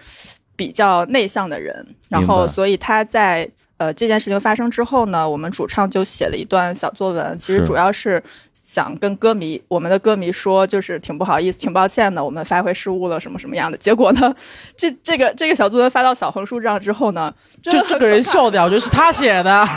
[0.60, 1.74] 比较内向的人，
[2.10, 8.22] 然后所以他在呃这件事情发生之后呢，我们主唱就写了一段小作文，其实主要是
[8.54, 13.78] 想跟歌迷，我们的歌迷说，就是挺不好意思，挺抱歉的，我们发挥失误了，什么什么样的。
[13.78, 14.36] 结果呢，
[14.76, 17.34] 这这个这个小作文发到小红书上之后呢，
[17.64, 19.66] 就这个人笑掉，我觉得是他写的。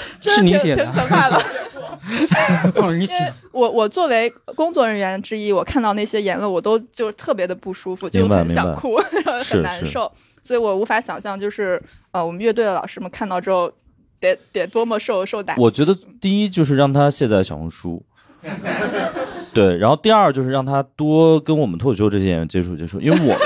[0.20, 0.84] 真的挺是你写的。
[0.84, 1.40] 挺可怕的。
[3.52, 8.96] 我我作为工作人员之一，我看到那些言论，我都就特别的不舒服，就很想哭，
[9.42, 11.80] 是很难受，所以我无法想象，就是
[12.12, 13.70] 呃，我们乐队的老师们看到之后，
[14.20, 15.60] 得得多么受受打击。
[15.60, 18.02] 我觉得第一就是让他卸载小红书，
[19.52, 23.36] 对，然后第二就是让他多跟我们脱口秀这些演员接触接触，因为我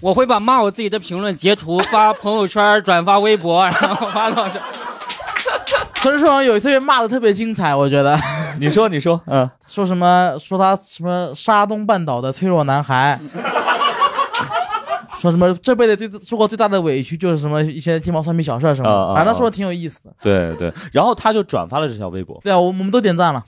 [0.00, 4.60] 我会把骂我自己的评论截图发朋友圈、转发微博， 然后发到小。
[5.94, 8.16] 陈世荣有一次被骂的特别精彩，我觉得
[8.60, 13.18] 你说你说，嗯，说什么说他什么沙东半岛的脆弱男孩，
[15.18, 20.10] 说什么这辈子最受过最大的委屈就是什么一些鸡毛蒜皮小事儿什么反正他说的挺有意思的。
[20.22, 23.42] 对对，然后他就转发了这条微博，对啊，我我们都点赞了。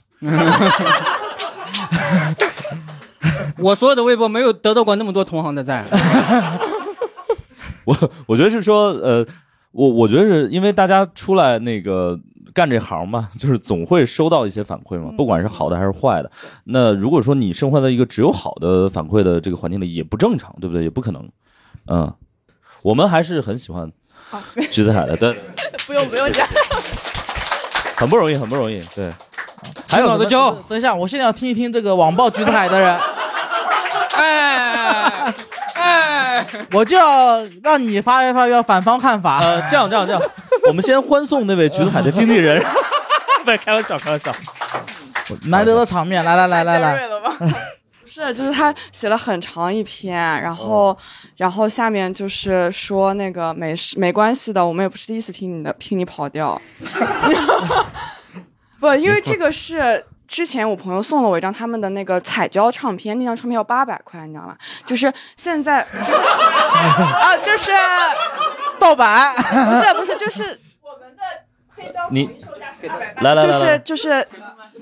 [3.64, 5.84] 我所有的微博没有得到过那么多同行的赞。
[7.84, 7.96] 我
[8.26, 9.26] 我觉得是说，呃，
[9.72, 12.18] 我我觉得是因为大家出来那个
[12.52, 16.30] 干这行嘛，就是总会收到一些反馈嘛，不管是好的还是坏的。
[16.64, 20.82] 那如果说你生活在一个只有好的反馈的这个环境里，也不正常，对不对？
[20.82, 21.28] 也不可能。
[21.86, 22.12] 嗯，
[22.82, 23.90] 我们还是很喜欢，
[24.70, 25.40] 橘子海的，对，
[25.86, 26.46] 不用不用讲。
[27.96, 29.10] 很不容易，很不容易，对。
[29.86, 30.52] 还青岛的有什么骄傲。
[30.68, 32.98] 等一下，我现在要听一听这个网暴橘子海的人，
[34.20, 35.34] 哎
[35.74, 39.40] 哎，我就要让你发表发表反方看法。
[39.40, 40.22] 呃，这样这样这样，
[40.68, 42.62] 我们先欢送那位橘子海的经纪人。
[43.44, 44.30] 不，开玩笑，开玩笑。
[45.44, 47.08] 难得的场面，来来来来来，
[48.04, 50.96] 是，就是他写了很长一篇，然后，
[51.36, 56.60] 然后下面就是说那个没事没关系的，我们也不是第一次听你的，听你跑调。
[58.80, 64.56] 不，因为这个是之前我朋友送了我一张他们的那个彩胶唱片，那张唱片要八百块，你知道吗？
[64.86, 67.72] 就是现在， 啊，就是
[68.78, 69.34] 盗版。
[69.34, 71.22] 不是不是就是我们的
[71.74, 74.28] 黑胶你统一售价是二百八，来来来来就是就是，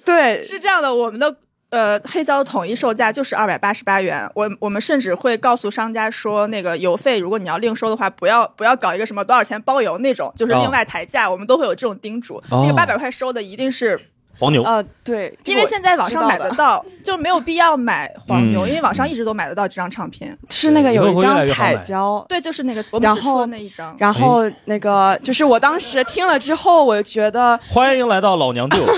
[0.04, 1.34] 对，是这样的，我们的
[1.70, 4.30] 呃黑胶统一售价就是二百八十八元。
[4.34, 12.36] 我我们甚至会告诉商家说，那个邮费如果你要另收的话，不要不要搞一个什么多少钱包邮那种，就是另外抬价，我们都会有这种叮嘱。
[12.50, 13.98] 哦那个八百块收的一定是。
[14.38, 20.36] 黄牛，呃，对，因为现在网上买得到，就没有必要买黄牛，嗯因为网上一直都买得到这张唱片。
[20.48, 23.96] 是那个有一张彩胶，对，就是那个，我们然后那一张。
[23.98, 28.78] 然后那个就是我当时听了之后，我觉得 欢迎来到老娘舅。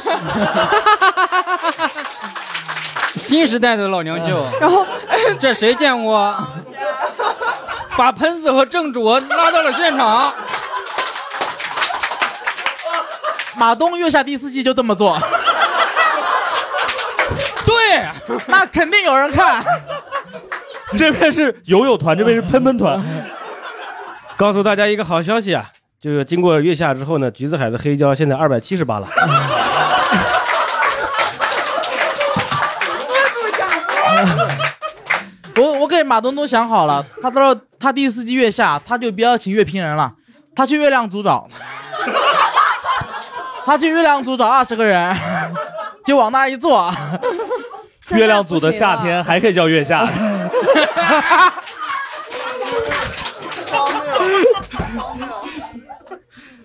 [3.16, 4.86] 新时代的老娘舅，然后
[5.38, 6.36] 这谁见过？
[7.96, 10.32] 把喷子和正主拉到了现场。
[13.56, 15.18] 马东月下第四季就这么做。
[17.66, 18.04] 对，
[18.46, 19.64] 那肯定有人看。
[20.96, 23.00] 这边是友友团，这边是喷喷团。
[24.36, 25.66] 告诉大家一个好消息啊，
[26.00, 29.08] 就是经过月下之后呢，橘子海的黑胶现在二百七十八了。
[35.56, 40.14] 我我给马东东想好了，他到他第四季月下，他就不要请月评人了，
[40.56, 41.46] 他去月亮组找。
[43.70, 45.16] 他去月亮组找二十个人，
[46.04, 46.92] 就往那一坐。
[48.10, 50.04] 月亮组的夏天还可以叫月下。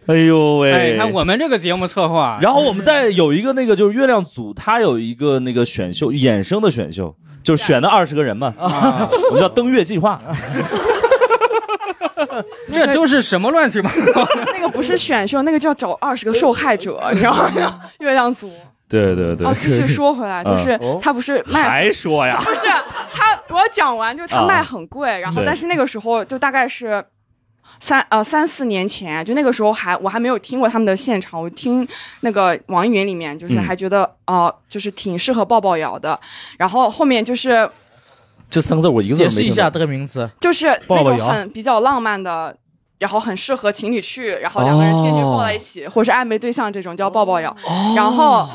[0.08, 0.72] 哎呦喂！
[0.72, 10.20] 哎，看我们这个节目策划，然后我们再有一个那个就是月亮组，他有一个那个选秀衍生的选秀，就是选的二十个人嘛，啊我们叫登月计划。
[12.72, 14.28] 这都是什么乱七八糟？
[14.54, 17.80] 那个不是选秀，那个叫找二十个受害者， 你知道吗？
[18.00, 18.52] 月亮族。
[18.88, 19.48] 对对对。
[19.48, 22.40] 哦，继续说回来，就是嗯他不是卖，还说呀？
[22.44, 22.62] 不是
[23.14, 27.04] 他，我讲完就是他啊卖很贵，然后但是那个时候就大概是。
[27.78, 31.86] 三呃三四年前，就那个时候还我还没有听过他们的现场，我听
[32.22, 36.18] 那个网易云里面就是嗯还觉得哦、呃就是挺适合抱抱摇的，
[36.58, 37.70] 然后后面就是
[38.56, 40.30] 这三个字我一个字没听懂释一下这个名词。
[40.40, 42.56] 就是那种抱抱摇很比较浪漫的，
[43.00, 47.54] 然后很适合情侣去，然后两个人天天抱在一起，或者是暧昧对象这种叫抱抱摇。
[47.98, 48.48] 然后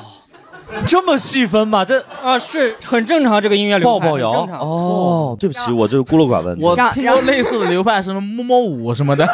[0.87, 1.85] 这么细分吗？
[1.85, 6.59] 这啊是很正常，这个音乐流派抱抱摇正常哦，对不起，我这孤陋寡闻。
[6.59, 9.29] 我听过类似的流派，什么摸摸舞什么的，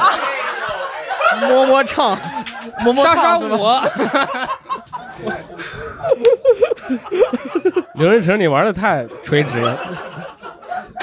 [1.48, 2.18] 摸摸唱，
[2.82, 3.46] 摸摸唱沙沙舞，
[7.94, 9.78] 刘仁成，你玩的太垂直了。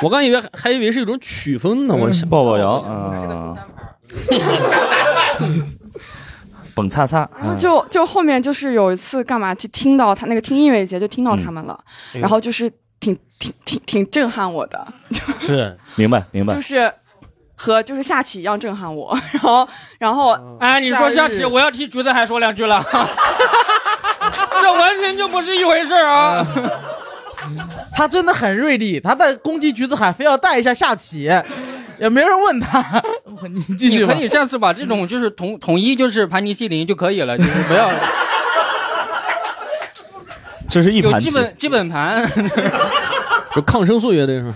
[0.02, 2.28] 我刚以为还以为是一种曲风呢，我想。
[2.28, 3.56] 抱抱摇啊，
[6.76, 11.80] 蹦擦擦，然后就就后面就是有一次干嘛，就听到他那个听音乐节就听到他们了，
[12.16, 12.70] 嗯然后就是
[13.00, 14.86] 挺挺挺挺震撼我的，
[15.40, 15.78] 是。
[15.96, 16.54] 明白明白。
[16.56, 16.62] 就。
[16.62, 16.92] 是
[17.56, 19.68] 和就是下棋一样震撼我，然后
[20.00, 22.84] 然后哎，你说下棋，我要替橘子海说两句了，
[24.60, 26.46] 这完全就不是一回事儿啊！
[27.96, 31.30] 他真的很锐利，他在攻击橘子海非要带一下下棋，
[32.00, 33.02] 也没人问他。
[33.48, 34.26] 你继续吧你可。
[34.26, 37.98] 以下次把这种就是统统一就是盘尼西林就可以了，就是不要有
[40.68, 42.30] 这是一盘有，基本基本盘。
[43.56, 44.56] 就抗生素乐队是吧？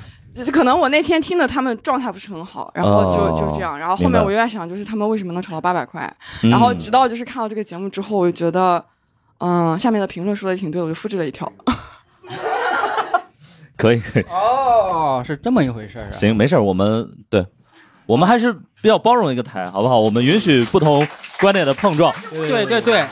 [0.52, 6.12] 可能我那天听的他们状态不是很好，然后就、哦就这样，然后后面我又在想，就是他们为什么能炒到八百块，
[6.42, 8.84] 嗯然后直到就是看到这个节目之后，我就觉得，
[9.40, 11.52] 嗯，下面的评论说的挺对的，我就复制了一条。
[13.78, 14.24] 可以可以。
[14.24, 16.12] 哦，是这么一回事儿、啊。
[16.12, 17.46] 行，没事我们对，
[18.06, 20.00] 我们还是比较包容一个台，好不好？
[20.00, 21.08] 我们允许不同
[21.40, 22.14] 观点的碰撞。
[22.32, 23.06] 对对对,对。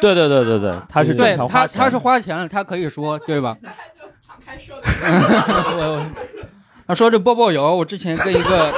[0.00, 3.54] 对对对对对，他是对他他是花钱了，他可以说对吧？
[6.88, 8.72] 他说这波波油，我之前跟一个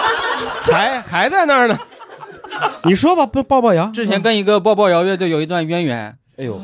[0.72, 1.78] 还还在那儿呢。
[2.84, 3.88] 你说吧，抱抱摇。
[3.88, 6.16] 之前跟一个抱抱摇乐队有一段渊源。
[6.38, 6.58] 哎呦，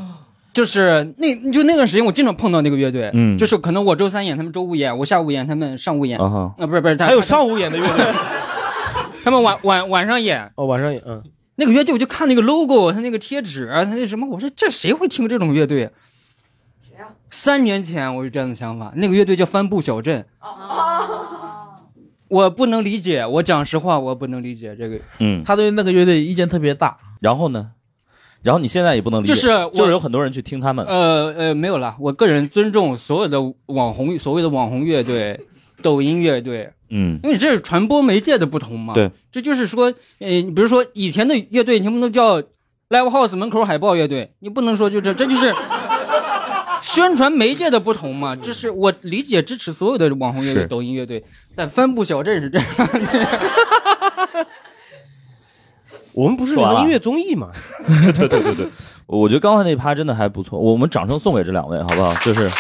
[0.59, 8.05] 就是那就那段时间我经常碰到那个乐队，嗯就是可能我周三演，他们周五演，我下午演，他们上午演，啊、不是不是，他还有上午演的乐队。
[9.23, 11.23] 他们晚晚晚上演，哦，晚上演，嗯，
[11.55, 15.91] 那个乐队我就看那个 logo，他那个贴纸，他那什么，我说这谁会听这种乐队？
[17.31, 20.27] 三年前我有这样的想法，那个乐队叫帆布小镇。
[20.41, 21.79] 啊
[22.27, 24.99] 我不能理解，我讲实话，我不能理解这个。
[25.21, 27.71] 嗯，他对那个乐队意见特别大，然后呢？
[28.43, 35.41] 然后你现在也不能理解，就是就是有很多人去听他们，呃呃，没有了，我个人尊重所有的网红，所谓的网红乐队、
[35.83, 38.95] 抖音乐队，嗯因为这是传播媒介的不同嘛。
[38.95, 45.53] 对，这就是说，呃，比如说以前的乐队，你不能叫 live house 门口海报乐队，你不能说就这，这就是
[46.81, 48.37] 宣传媒介的不同嘛。
[48.37, 51.25] 这是我理解支持所有的网红乐队、抖音乐队，
[51.57, 52.67] 但帆布小镇是这样。
[56.19, 57.49] 我们不是聊音乐综艺嘛？
[57.87, 58.69] 对对对对对，
[59.07, 62.13] 我觉得刚才那一趴真的还不错，我们掌声送给这两位，好不好？
[62.17, 62.51] 就是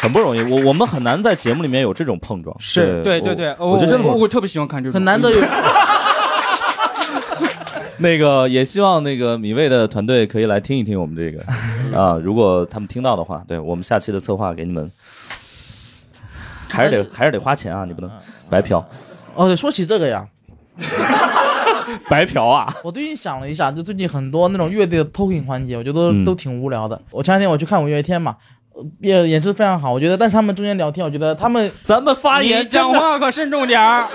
[0.00, 5.40] 很不容易，我我们很难在节目里面有这种碰撞，是对对对，我我觉得真的我我特别喜欢看这种，很难得有。
[7.98, 11.44] 那个也希望那个米未的团队可以来听一听我们这个
[12.00, 14.88] 啊，如果他们听到的话，对我们下期的策划给你们，
[16.68, 18.08] 还是得还是得花钱啊，你不能
[18.48, 18.78] 白嫖，
[19.34, 20.24] 哦，对，说起这个呀，
[22.08, 27.00] 白嫖啊， 我最近想了一下，就最近很多那种乐队的 talking 环节，我觉得都,、嗯都挺无聊的。
[27.10, 28.36] 我前两天我去看五月天嘛，
[28.74, 34.06] 呃也演出非常好，我觉得，但是他们中间聊天，我觉得他们咱们发言讲话可慎重点儿。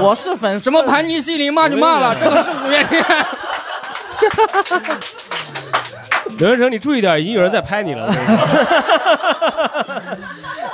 [0.00, 3.04] 我是粉丝，什么盘尼西林骂就骂了，这个是五月天。
[6.38, 8.12] 刘仁成，你注意点，已经有人在拍你了。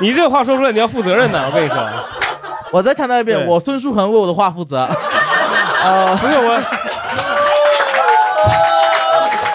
[0.01, 1.39] 你这话说出来，你要负责任的。
[1.45, 1.87] 我跟你说，
[2.73, 4.89] 我再看到一遍，我孙书恒为我的话负责。
[5.83, 6.61] 呃，不是我，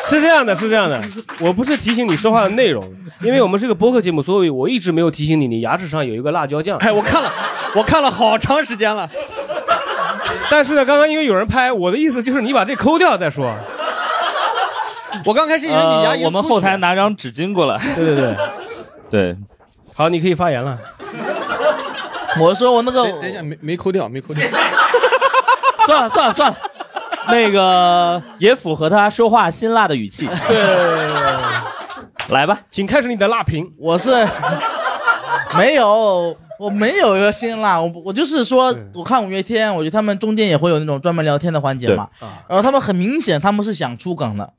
[0.09, 1.01] 是这样的，是这样的，
[1.39, 2.83] 我不是提醒你说话的内容，
[3.21, 6.77] 因为我们是个播客节目，所以我一直没有提醒你，你牙齿上有一个辣椒酱。
[6.79, 7.31] 哎，我看了，
[7.75, 9.09] 我看了好长时间了。
[10.49, 13.53] 但是呢，刚刚因为有人拍，我的意思就是你把这抠掉再说。
[15.25, 17.79] 我刚开始以为你牙龈呃我们后台拿张纸巾过来。
[17.95, 18.35] 对对对，
[19.09, 19.35] 对，
[19.93, 20.77] 好，你可以发言了。
[22.39, 24.45] 我说我那个，等一下，没没抠掉，没抠掉。
[25.85, 26.57] 算了算了算了，
[27.27, 30.27] 那个也符合他说话辛辣的语气。
[30.47, 30.57] 对，
[32.29, 33.71] 来吧，请开始你的辣评。
[33.77, 34.27] 我是
[35.55, 42.09] 没有，我没有一个辛辣，我我就是说，我看五月天，我觉得他们中间也会有那种专门聊天的环节嘛，
[42.47, 44.53] 然后他们很明显他们是想出梗的，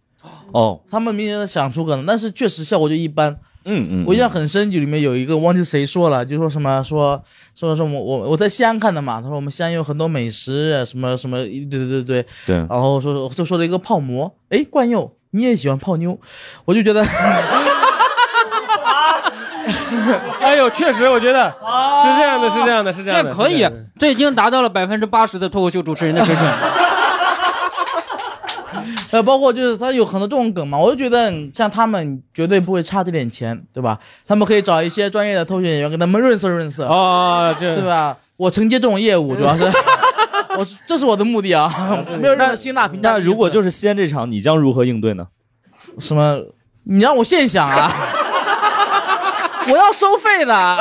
[0.52, 3.36] 哦，他们明显是想出梗的，但是确实效果就一般。
[3.68, 7.20] 嗯嗯，我印象很深，就里面有一个忘记谁说了，就说什么说
[7.54, 16.18] 说什么我我在西安看的嘛，他说我们西安有很多美食，什么什么，对对对对，对，然后说就说了一个泡馍，哎，冠佑你也喜欢泡妞，
[16.64, 17.04] 我就觉得，
[20.40, 23.66] 哎呦，确实，我觉得是这样的，是这样的，是这样的，这可以
[23.98, 26.44] 这已经达到了百分之八十的脱口秀主持人的水准。
[29.16, 33.98] 呃，包括就是他有很多这种梗嘛，我就觉得嗯像他们绝对不会差这点钱，对吧？
[34.26, 38.14] 他们可以找一些专业的脱口秀演员给他们润色润色，哦，这对吧？
[38.36, 39.64] 我承接这种业务主要是，
[40.58, 41.72] 我这是我的目的啊，
[42.20, 43.12] 没有任何辛辣评价。
[43.12, 45.26] 那如果就是西安这场，你将如何应对呢？
[45.98, 46.38] 什么？
[46.84, 47.90] 你让我现想啊？
[49.68, 50.78] 我要收费的。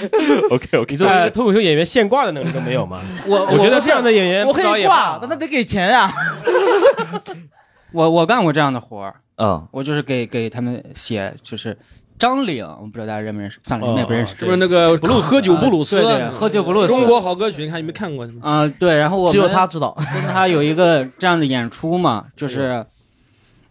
[0.50, 3.00] OK OK，你作为脱口秀演员，现挂的能力都没有吗？
[3.26, 6.12] 我我觉得这样的演员我可以挂罢，但他得给钱呀。
[7.92, 11.76] 我我干过这样的活儿，嗯，我就是给给他们写，就是
[12.18, 16.00] 张岭，我不知道大家认不认识，算了，你们也不认识，是不是那个布鲁喝酒布鲁斯？
[16.02, 18.28] 对对，喝酒布鲁斯，中国好歌曲，你看你没看过？
[18.42, 19.96] 啊、对，然后我只有他知道。
[20.12, 22.84] 跟他有一个这样的演出嘛，就是，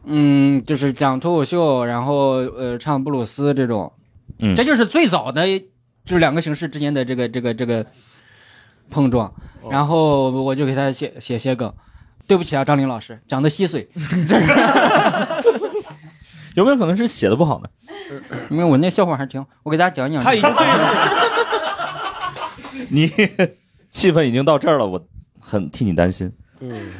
[0.05, 3.91] 嗯，就是讲脱口秀，然后呃唱布鲁斯这种，
[4.39, 5.43] 嗯这就是最早的，
[6.05, 7.85] 就是两个形式之间的这个这个这个
[8.89, 9.33] 碰撞。
[9.69, 11.73] 然后我就给他写写写梗，
[12.27, 13.89] 对不起啊，张琳老师，讲的稀碎，
[16.53, 17.69] 有没有可能是写的不好呢？
[18.51, 20.23] 因为我那笑话还挺，我给大家讲讲。
[20.23, 20.67] 他已经对
[22.89, 23.07] 你
[23.89, 25.03] 气氛已经到这儿了，我
[25.39, 26.31] 很替你担心。
[26.59, 26.91] 嗯，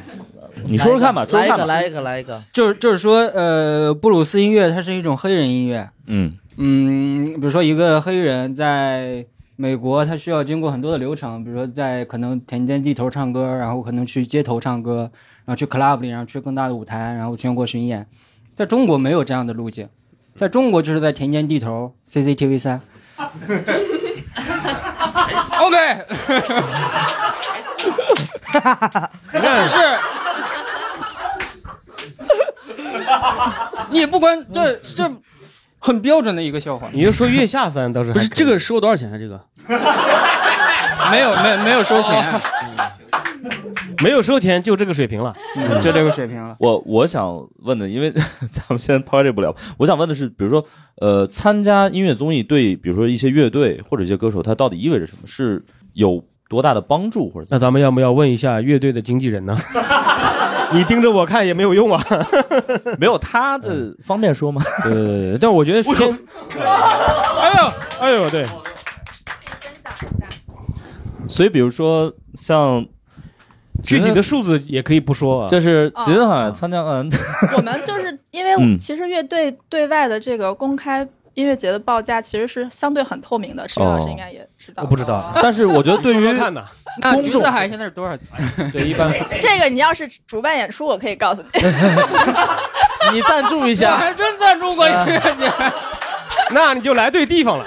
[0.64, 1.72] 你说说看吧，说来一个，说看吧。
[1.72, 2.42] 来一个，来一个。
[2.52, 9.26] 就是就是说，呃，布鲁斯音乐它是一种黑人音乐，嗯嗯，比如说一个黑人在
[9.56, 15.10] 美国，他需要经过很多的流程，比如说在可能田间地头唱歌，然后可能去街头唱歌，
[15.44, 18.06] 然后去 club 里，然后去更大的舞台，然后全国巡演。
[18.54, 19.88] 在中国没有这样的路径，
[20.34, 22.80] 在中国就是在田间地头 CCTV 三。
[25.58, 26.04] OK，
[29.32, 29.78] 就是
[33.90, 35.10] 你不管这这
[35.78, 39.18] 很标准的一个笑话，你就说月下三倒是不是这个收多少钱啊？
[39.18, 39.40] 这个
[41.10, 42.40] 没有没有没有收钱，
[44.02, 45.32] 没有收钱，就这个水平了。
[45.56, 46.56] 嗯就这个水平了。
[46.58, 48.10] 我我想问的，因为
[48.50, 50.64] 咱们先抛开这不聊，我想问的是，比如说，
[51.00, 55.26] 呃，参加音乐综艺对，比如说一些乐队或者一些歌手，它到底意味着什么？
[55.26, 59.56] 是有多大的帮助，或者怎那咱们要不要问一下乐队的经纪人呢？
[60.74, 62.02] 你盯着我看也没有用啊。
[62.10, 62.26] 么
[62.98, 64.62] 没有他的方便说吗？
[64.84, 65.94] 呃，但我觉得先，
[66.58, 68.44] 哎呦，哎呦，对，
[71.28, 72.84] 所以，比如说像
[73.82, 75.48] 具体的数字也可以不说啊。
[75.48, 77.10] 就是哦吉恩好像参加嗯，
[77.56, 81.06] 我们就是因为嗯其实乐队对外的这个公开
[81.36, 84.82] 音乐节的报价其实是相对很透明的，石原老师应该也知道。
[84.82, 86.64] 我不知道，但是我觉得对于说说看呢，
[87.02, 88.16] 那橘子海现在是多少？
[88.72, 91.48] 对，一般这个你要是主办演出，我可以告诉你。
[93.12, 95.52] 你赞助一我下， 还真赞助过音乐节。
[96.50, 97.64] 那你就来对地方了。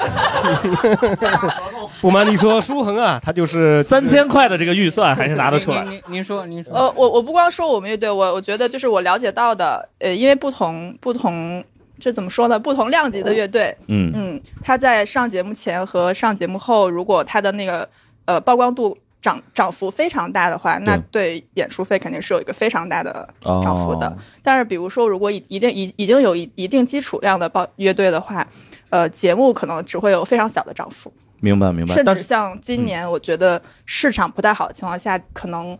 [2.02, 5.84] 不瞒你说，舒恒啊，他就是三千块的这个预算还是拿得出来。
[5.84, 6.74] 您您您说您说。
[6.74, 11.64] 呃，我我不光说我们乐队，我我觉得就是我了解到的，呃，因为不同不同，
[12.00, 12.58] 这怎么说呢？
[12.58, 17.88] 不同量级的乐队，嗯嗯，他在上节目前和上节目后，如果他的那个
[18.26, 24.08] 呃曝光度涨涨幅非常大的话，那对演出费肯定是有一个非常大的涨幅的。
[24.08, 28.48] 哦但是比如说，如果已一定已已经有一一定基础量的报乐队的话，
[28.90, 31.94] 呃，节目可能只会有非常小的涨幅，明白明白。
[31.94, 35.78] 甚至像今年，我觉得市场不太好的情况下，可能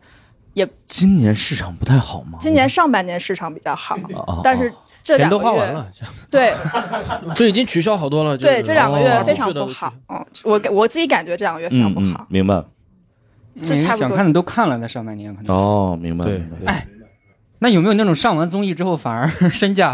[0.54, 2.38] 也今年市场不太好吗？
[2.40, 4.72] 今年上半年市场比较好，哦但是
[5.04, 5.88] 这钱两个月都花完了，
[6.30, 6.54] 对
[7.36, 8.38] 都已经取消好多了。
[8.38, 9.94] 对这两个月哦非常不好。
[10.10, 12.64] 嗯，我我自己感觉这两个月非常嗯嗯不好，，明白。
[13.64, 15.56] 就差不多想看的都看了，在上半年可能。
[15.56, 16.26] 哦，明白。
[16.26, 16.88] 对明白哎
[17.62, 19.94] 那有没有那种上完综艺之后反而 身价？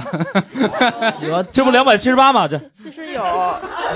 [1.20, 2.46] 有，这不两百七十八吗？
[2.48, 3.24] 这其实有，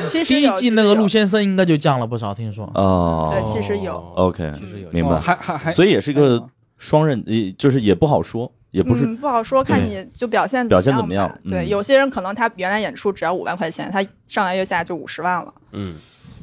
[0.08, 2.66] 其实第一季那个陆先生应该就降了不少，听说。
[2.74, 5.12] 哦，对其实有 OK，其实有明白。
[5.12, 6.44] 哦还还还所以也是一个
[6.80, 11.30] 双刃，也就是也不好说，也不是嗯、不好说，看你就表现表现怎么样。
[11.50, 15.54] 对，嗯有些人可能他原来演出只要五万块钱，他上来月下就五十万了。
[15.72, 15.96] 嗯，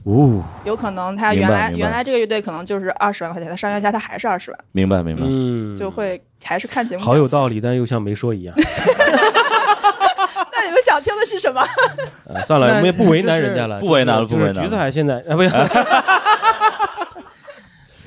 [0.05, 5.23] 哦，有可能他原来原来这个乐队可能就是二十万块钱，他上月下他还是二十万，明白明白。
[5.25, 7.03] 嗯，就会还是看节目。
[7.05, 8.55] 好有道理，但又像没说一样。
[10.53, 11.63] 那你们想听的是什么？
[12.29, 15.49] 呃算了，我们也不为难人家了，不为难了就是不为难了橘子海现在啊，不是。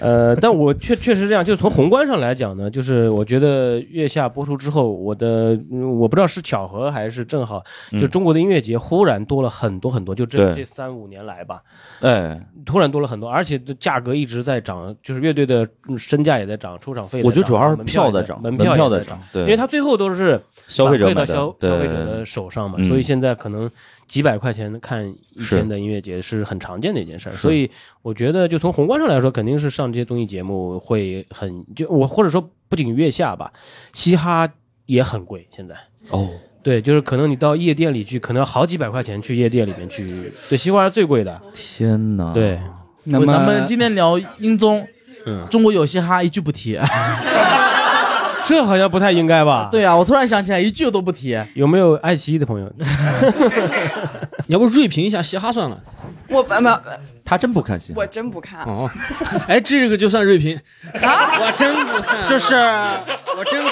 [0.02, 7.60] 呃，但我确确实这样，就是从宏观上来讲呢，就是我觉得月下播出之后，我的嗯我不知道是巧合还是正好，
[7.92, 8.10] 就嗯。
[8.10, 11.62] 中国的音乐节忽然多了很多很多，就这这三五年来吧，
[12.02, 19.44] 哎，突然多了很多，而且这价格一直在涨，就是乐队的嗯身价也在涨，出场费在我觉得主要是票在涨门门票在涨对。
[19.44, 22.86] 因为它最后都是消费者消消费者的手上嘛，嗯。
[22.86, 23.70] 所以现在可能
[24.10, 27.70] 几百块钱看一天的音乐节是很常见的一件事儿，所以
[28.02, 33.54] 我觉得就从宏观上来说，肯定是上这些综艺节目会很就我或者说不仅月下吧，
[33.94, 34.50] 嘻哈
[34.88, 35.76] 也很贵现在。
[36.10, 36.28] 哦，
[36.64, 40.08] 对，就是可能你到夜店里去，可能要好几百块钱去夜店里面去，
[40.50, 41.40] 对，西瓜是最贵的。
[41.54, 42.34] 天哪！
[42.34, 42.60] 对，
[43.04, 44.88] 那么咱们今天聊英综，
[45.28, 46.80] 嗯，中国有嘻哈一句不提。
[48.50, 49.70] 这好像不太应该吧？
[49.72, 51.40] 对啊，我突然想起来，一句都不提。
[51.54, 52.68] 有没有爱奇艺的朋友？
[54.48, 55.80] 你 要不锐评一下嘻哈算了。
[56.30, 56.82] 我不没有，
[57.24, 57.94] 他真不看戏。
[57.96, 58.64] 我真不看。
[58.64, 58.90] 哦，
[59.48, 60.60] 哎，这个就算锐评。
[61.00, 62.26] 啊我真不看。
[62.26, 62.56] 就是
[63.38, 63.64] 我真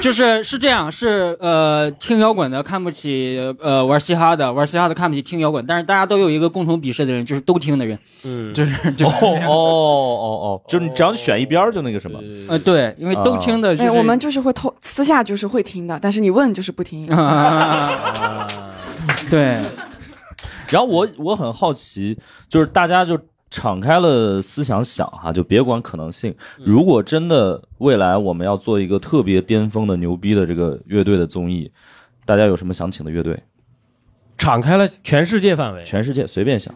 [0.00, 17.06] 就是是这样，是呃听摇滚的看不起呃玩嘻哈的，玩嘻哈的看不起听摇滚，但是大家都有一个共同鄙视的人，就是都听的人，嗯，就是 就哦哦哦哦， 就是你只要选一边儿就那个什么，呃对，因为都听的就哎，是我们就是会偷私下就是会听的，但是你问就是不听。
[19.30, 19.60] 对。
[20.68, 22.16] 然后我我很好奇，
[22.48, 23.18] 就是大家就
[23.50, 26.34] 敞开了思想想哈，就别管可能性。
[26.58, 31.70] 如果真的未来我们要做一个特别巅峰的牛逼的这个乐队的综艺，
[32.24, 33.42] 大家有什么想请的乐队？
[34.38, 36.74] 敞开了全世界范围，全世界随便想，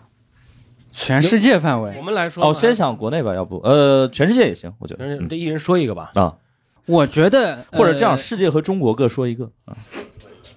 [0.90, 1.94] 全世界范围。
[1.96, 5.04] 我们来说哦，先想国内吧，要不呃，全世界也行，我觉得。
[5.16, 6.10] 嗯这一人说一个吧。
[6.14, 6.36] 啊，
[6.86, 9.76] 我觉得或者这样，呃世界和中国各说一个啊。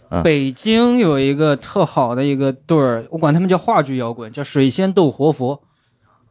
[0.09, 5.61] 啊北京有一个特好的一个队儿，我管他们叫话剧摇滚，叫水仙斗活佛，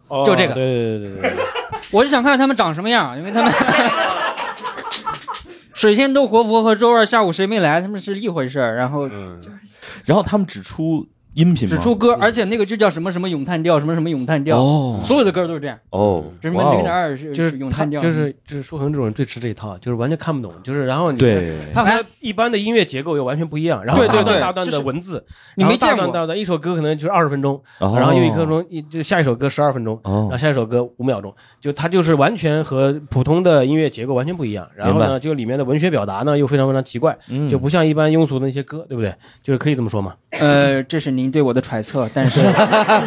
[0.08, 0.54] 哦就这个。
[0.54, 1.44] 对对对对对。
[1.92, 3.52] 我就想看看他们长什么样，因为他们
[5.74, 8.76] 水仙斗活佛和周二下午谁没来，他们是一回事儿。
[8.76, 9.08] 然后，
[10.04, 11.06] 然后他们只出
[11.36, 11.76] 音频吗？
[11.76, 14.98] 只出歌，而且那个就叫什么什么咏叹调，什么什么咏叹调，哦。
[15.02, 15.78] 所有的歌都是这样。
[15.90, 21.54] 哦，就什么零点二是就是咏叹调，就是就是舒恒这种人最吃这一套，就是完全看不懂，就是然后你对。
[21.74, 25.24] 他和一般的音乐结构又完全不一样，然后对对对大段大段的文字，
[25.56, 26.06] 你没见过。
[26.06, 27.94] 段大段一首歌可能就是二十分钟，哦。
[27.96, 30.28] 然后又一刻钟一就下一首歌十二分钟，哦。
[30.28, 37.46] 然后下一首歌五秒钟，就它就是完全和普通的音乐结构完全不一样，然后呢，就里面的文学表达呢又非常非常奇怪，嗯。
[37.48, 39.14] 就不像一般庸俗的那些歌，对不对？
[39.42, 40.14] 就是可以这么说嘛。
[40.30, 42.40] 呃，这是您对我的揣测，但是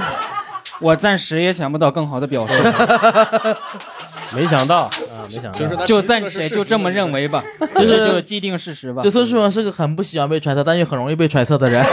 [0.79, 2.53] 我暂时也想不到更好的表述。
[4.35, 7.43] 没想到啊，没想到，就暂且就这么认为吧，
[7.75, 9.01] 就就是就既定事实吧。
[9.01, 11.83] 就孙世文是个很不喜欢被揣测，但又很容易被揣测的人。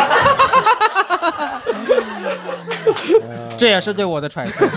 [3.56, 4.68] 这也是对我的揣测。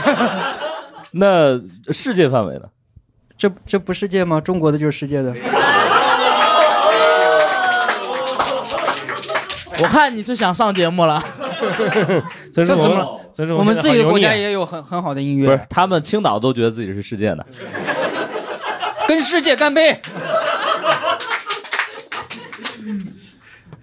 [1.12, 1.60] 那
[1.92, 2.62] 世界范围呢？
[3.38, 4.40] 这这不世界吗？
[4.40, 5.36] 中国的就是世界的。
[9.82, 11.20] 我看你是想上节目了，
[12.54, 13.20] 所以说我们这怎么了？
[13.32, 14.52] 所以说我们自己的国家也。
[14.52, 17.46] 有很很好的音乐，不是，他们青岛都觉得自己是世界的。
[19.08, 20.00] 跟世界干杯！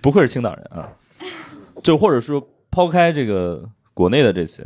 [0.00, 0.88] 不愧是青岛人啊！
[1.82, 2.40] 就或者说
[2.70, 3.64] 抛开这个
[3.94, 4.64] 国内的这些，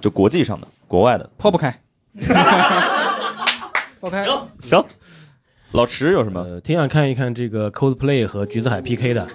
[0.00, 1.74] 就国际上的、国外的，抛不开。
[4.00, 4.26] OK，
[4.58, 4.84] 行。
[5.72, 6.40] 老池有什么？
[6.40, 9.26] 呃，挺想看一看这个 Coldplay 和橘子海 PK 的。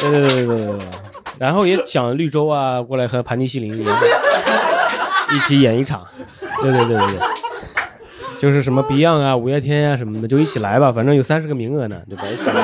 [0.00, 0.78] 对对对对对对。
[1.38, 6.06] 然后也想绿洲啊过来和盘尼西林一 起演一场。
[6.62, 7.18] 对对对对对。
[8.38, 12.24] 就是什么 Beyond 啊、五月天啊什么的，就一起来吧，反正有三十个名额呢，对吧？
[12.28, 12.62] 一起来，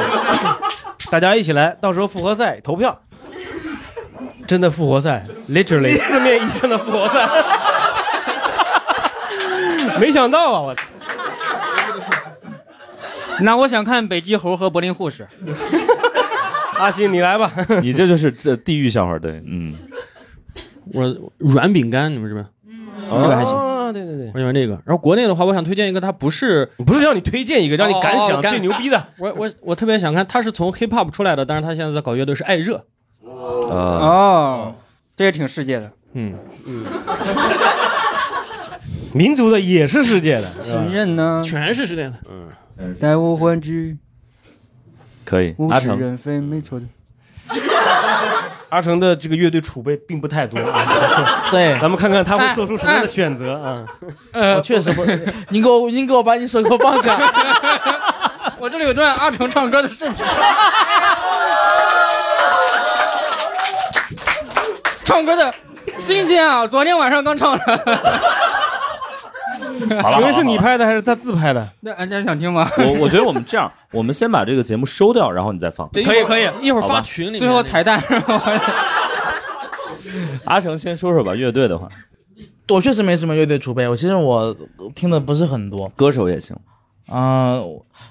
[1.11, 3.01] 大家一起来，到时候复活赛投票，
[4.47, 7.27] 真的复活赛，literally 四面意义上的复活赛。
[9.99, 10.77] 没想到啊，我
[13.41, 15.27] 那我想看北极猴和柏林护士。
[16.83, 17.53] 阿信，你来吧。
[17.81, 19.75] 你这就是这地狱笑话，对，嗯，
[20.93, 22.87] 我软饼干，你们这边，嗯？
[23.09, 23.57] 这个还行。
[23.57, 24.73] 啊，对对对，我喜欢这个。
[24.85, 29.09] 然后国内的话，我想推荐一个，他不是不是让你推荐一个，让你敢想最牛逼的。
[29.19, 32.85] 我我我特别想看，他是从 hip hop 出来的，但是他现在在搞乐队，是爱热。
[33.23, 34.75] 哦，
[35.15, 35.93] 这也挺世界的。
[36.15, 36.35] 嗯
[36.67, 36.85] 嗯，
[39.15, 41.43] 民族的也是世界的，情人呢？
[41.45, 42.15] 全是世界的。
[42.79, 43.97] 嗯，带我欢聚，
[45.25, 45.55] 可以。
[45.71, 46.87] 阿成，人非，没错的。
[48.71, 51.45] 阿成的这个乐队储备并不太多啊。
[51.53, 53.85] 对，咱们看看他会做出什么样的选择啊？
[54.33, 55.05] 呃，确实不，
[55.51, 57.19] 你 给我，你给我把你手给我放下。
[58.59, 60.25] 我这里有段阿成唱歌的视频。
[65.05, 65.53] 唱歌的
[65.99, 66.67] 新鲜啊！
[66.67, 68.42] 昨天晚上刚唱的。
[70.01, 71.69] 好了 请问是你拍的还是他自拍的？
[71.81, 72.69] 那大家想听吗？
[72.79, 75.89] 我我觉得我们这样，我们先把这个节目收掉，然后你再放。
[75.91, 77.39] 可以可以，一会儿发群里。
[77.39, 78.03] 最后彩蛋。
[80.45, 81.89] 阿成先说说吧，乐队的话，
[82.69, 84.55] 我确实没什么乐队储备，我其实我
[84.95, 85.89] 听的不是很多。
[85.97, 86.57] 歌手也行。
[87.09, 87.61] 嗯、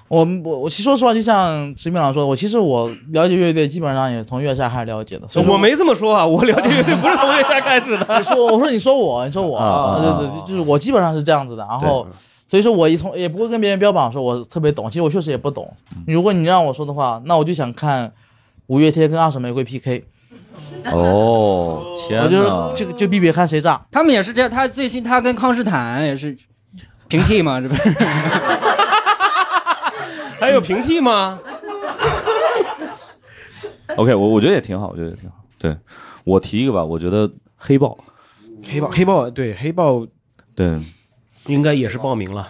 [0.08, 5.26] 我我我其实说实话，就像石明老师说的，我其实我了解乐队基本上也是从月下开始了解的。
[5.26, 8.18] 所以我没这么说啊，我了解乐队不是从月下开始的。
[8.18, 11.66] 你说我说你说我，你说我，啊对对对，就是我基本上是这样子的。
[11.68, 12.06] 然后，
[12.46, 15.74] 所以说我一从也不会跟别人标榜说我特别懂，其实我确实也不懂。
[16.06, 18.12] 如果你让我说的话，那我就想看
[18.66, 20.04] 五月天跟二手玫瑰 PK，
[20.92, 22.72] 哦，天我就哪！
[22.76, 23.80] 就就比比看谁炸。
[23.90, 26.36] 他们也是这样，他最新他跟康斯坦也是
[27.08, 27.82] 平替嘛，这不是？
[30.42, 31.38] 还有平替吗？
[33.96, 35.36] OK，我我觉得也挺好，我觉得也挺好。
[35.56, 35.76] 对
[36.24, 37.96] 我提一个吧，我觉得黑豹，
[38.64, 40.04] 黑豹，黑豹，对黑豹
[40.56, 40.80] 对，
[41.46, 42.48] 应该也是报名了。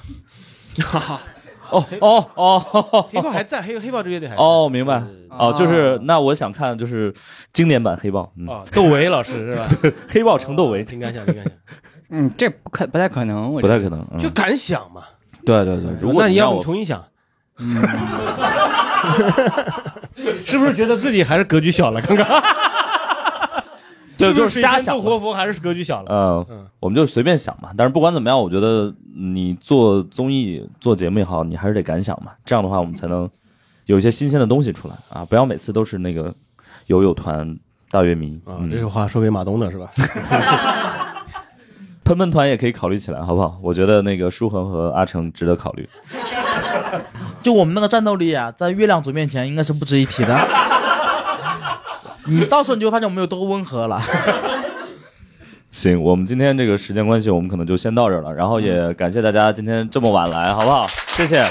[0.78, 1.20] 哈 哈，
[1.68, 5.02] 哦哦哦，黑豹还在，黑黑豹这乐队还在哦，明白。
[5.28, 7.12] 哦，就是那我想看就是
[7.52, 9.68] 经典版黑豹，嗯，哦，窦唯老师是吧？
[10.08, 11.52] 黑豹成窦唯，挺敢想，挺敢想，
[12.08, 14.02] 嗯，这不可不太可能，不太可能。
[14.12, 15.02] 嗯就敢想嘛。
[15.44, 17.04] 对对对，如果那你要让我不重新想，
[20.44, 22.00] 是不是觉得自己还是格局小了？
[22.02, 22.26] 刚刚
[24.18, 25.02] 对，就是是瞎想不。
[25.02, 26.06] 活佛，还是格局小了？
[26.10, 27.70] 嗯嗯，我们就随便想嘛。
[27.76, 32.30] 但是不管怎么样，我觉得你做综艺、做节目也好，你还是得敢想嘛。
[32.44, 33.28] 这样的话，我们才能
[33.86, 35.24] 有一些新鲜的东西出来啊！
[35.24, 36.32] 不要每次都是那个
[36.86, 37.58] 友友团、
[37.90, 39.90] 大乐迷啊，嗯这个话说给马东的是吧？
[42.04, 43.58] 喷喷团也可以考虑起来，好不好？
[43.62, 45.88] 我觉得那个舒恒和阿成值得考虑。
[47.42, 50.38] 就我们那个战斗力啊，在月亮组面前应该是不值一提的。
[52.26, 54.00] 你到时候你就会发现我们有多温和了。
[55.72, 58.32] 行，我们今天这个时间关系，我们可能就先到这儿了。
[58.32, 60.86] 然后也感谢大家今天这么晚来，好不好？
[61.16, 61.44] 谢谢，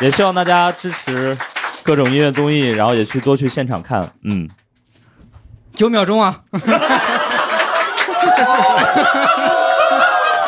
[0.00, 1.36] 也希望大家支持
[1.82, 4.10] 各种音乐综艺，然后也去多去现场看。
[4.22, 4.48] 嗯，
[5.74, 6.42] 九秒钟啊！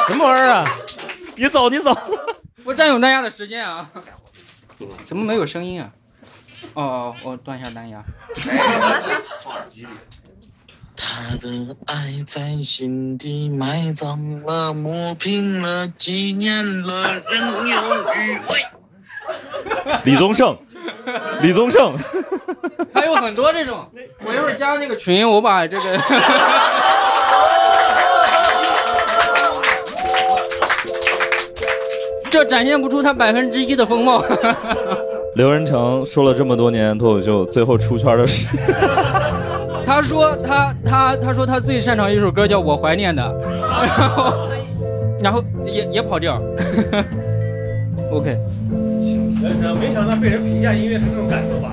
[0.07, 0.65] 什么玩意儿啊？
[1.35, 1.95] 你走，你走。
[2.65, 3.89] 我占用大家的时间啊！
[5.05, 5.90] 怎么没有声音啊？
[6.74, 8.03] 哦，我断一下蓝牙。
[10.98, 18.40] 他的爱在心底埋葬了，磨平了，纪念了，仍有余味。
[20.05, 20.57] 李宗盛，
[21.43, 21.98] 李宗盛，
[22.94, 23.90] 还有很多这种，
[24.24, 25.98] 我一会儿加那个群，我把这个。
[32.37, 34.23] 这展现不出他百分之一的风貌。
[35.37, 38.47] 刘仁成说了这么多年脱口秀，最后出圈的是
[39.87, 43.23] 他说他他他说他最擅长一首歌叫《我怀念的》，
[43.99, 44.49] 然后
[45.23, 46.39] 然后也也跑调。
[48.13, 48.37] OK，
[49.81, 51.73] 没想到被人评价音乐是这种感受吧？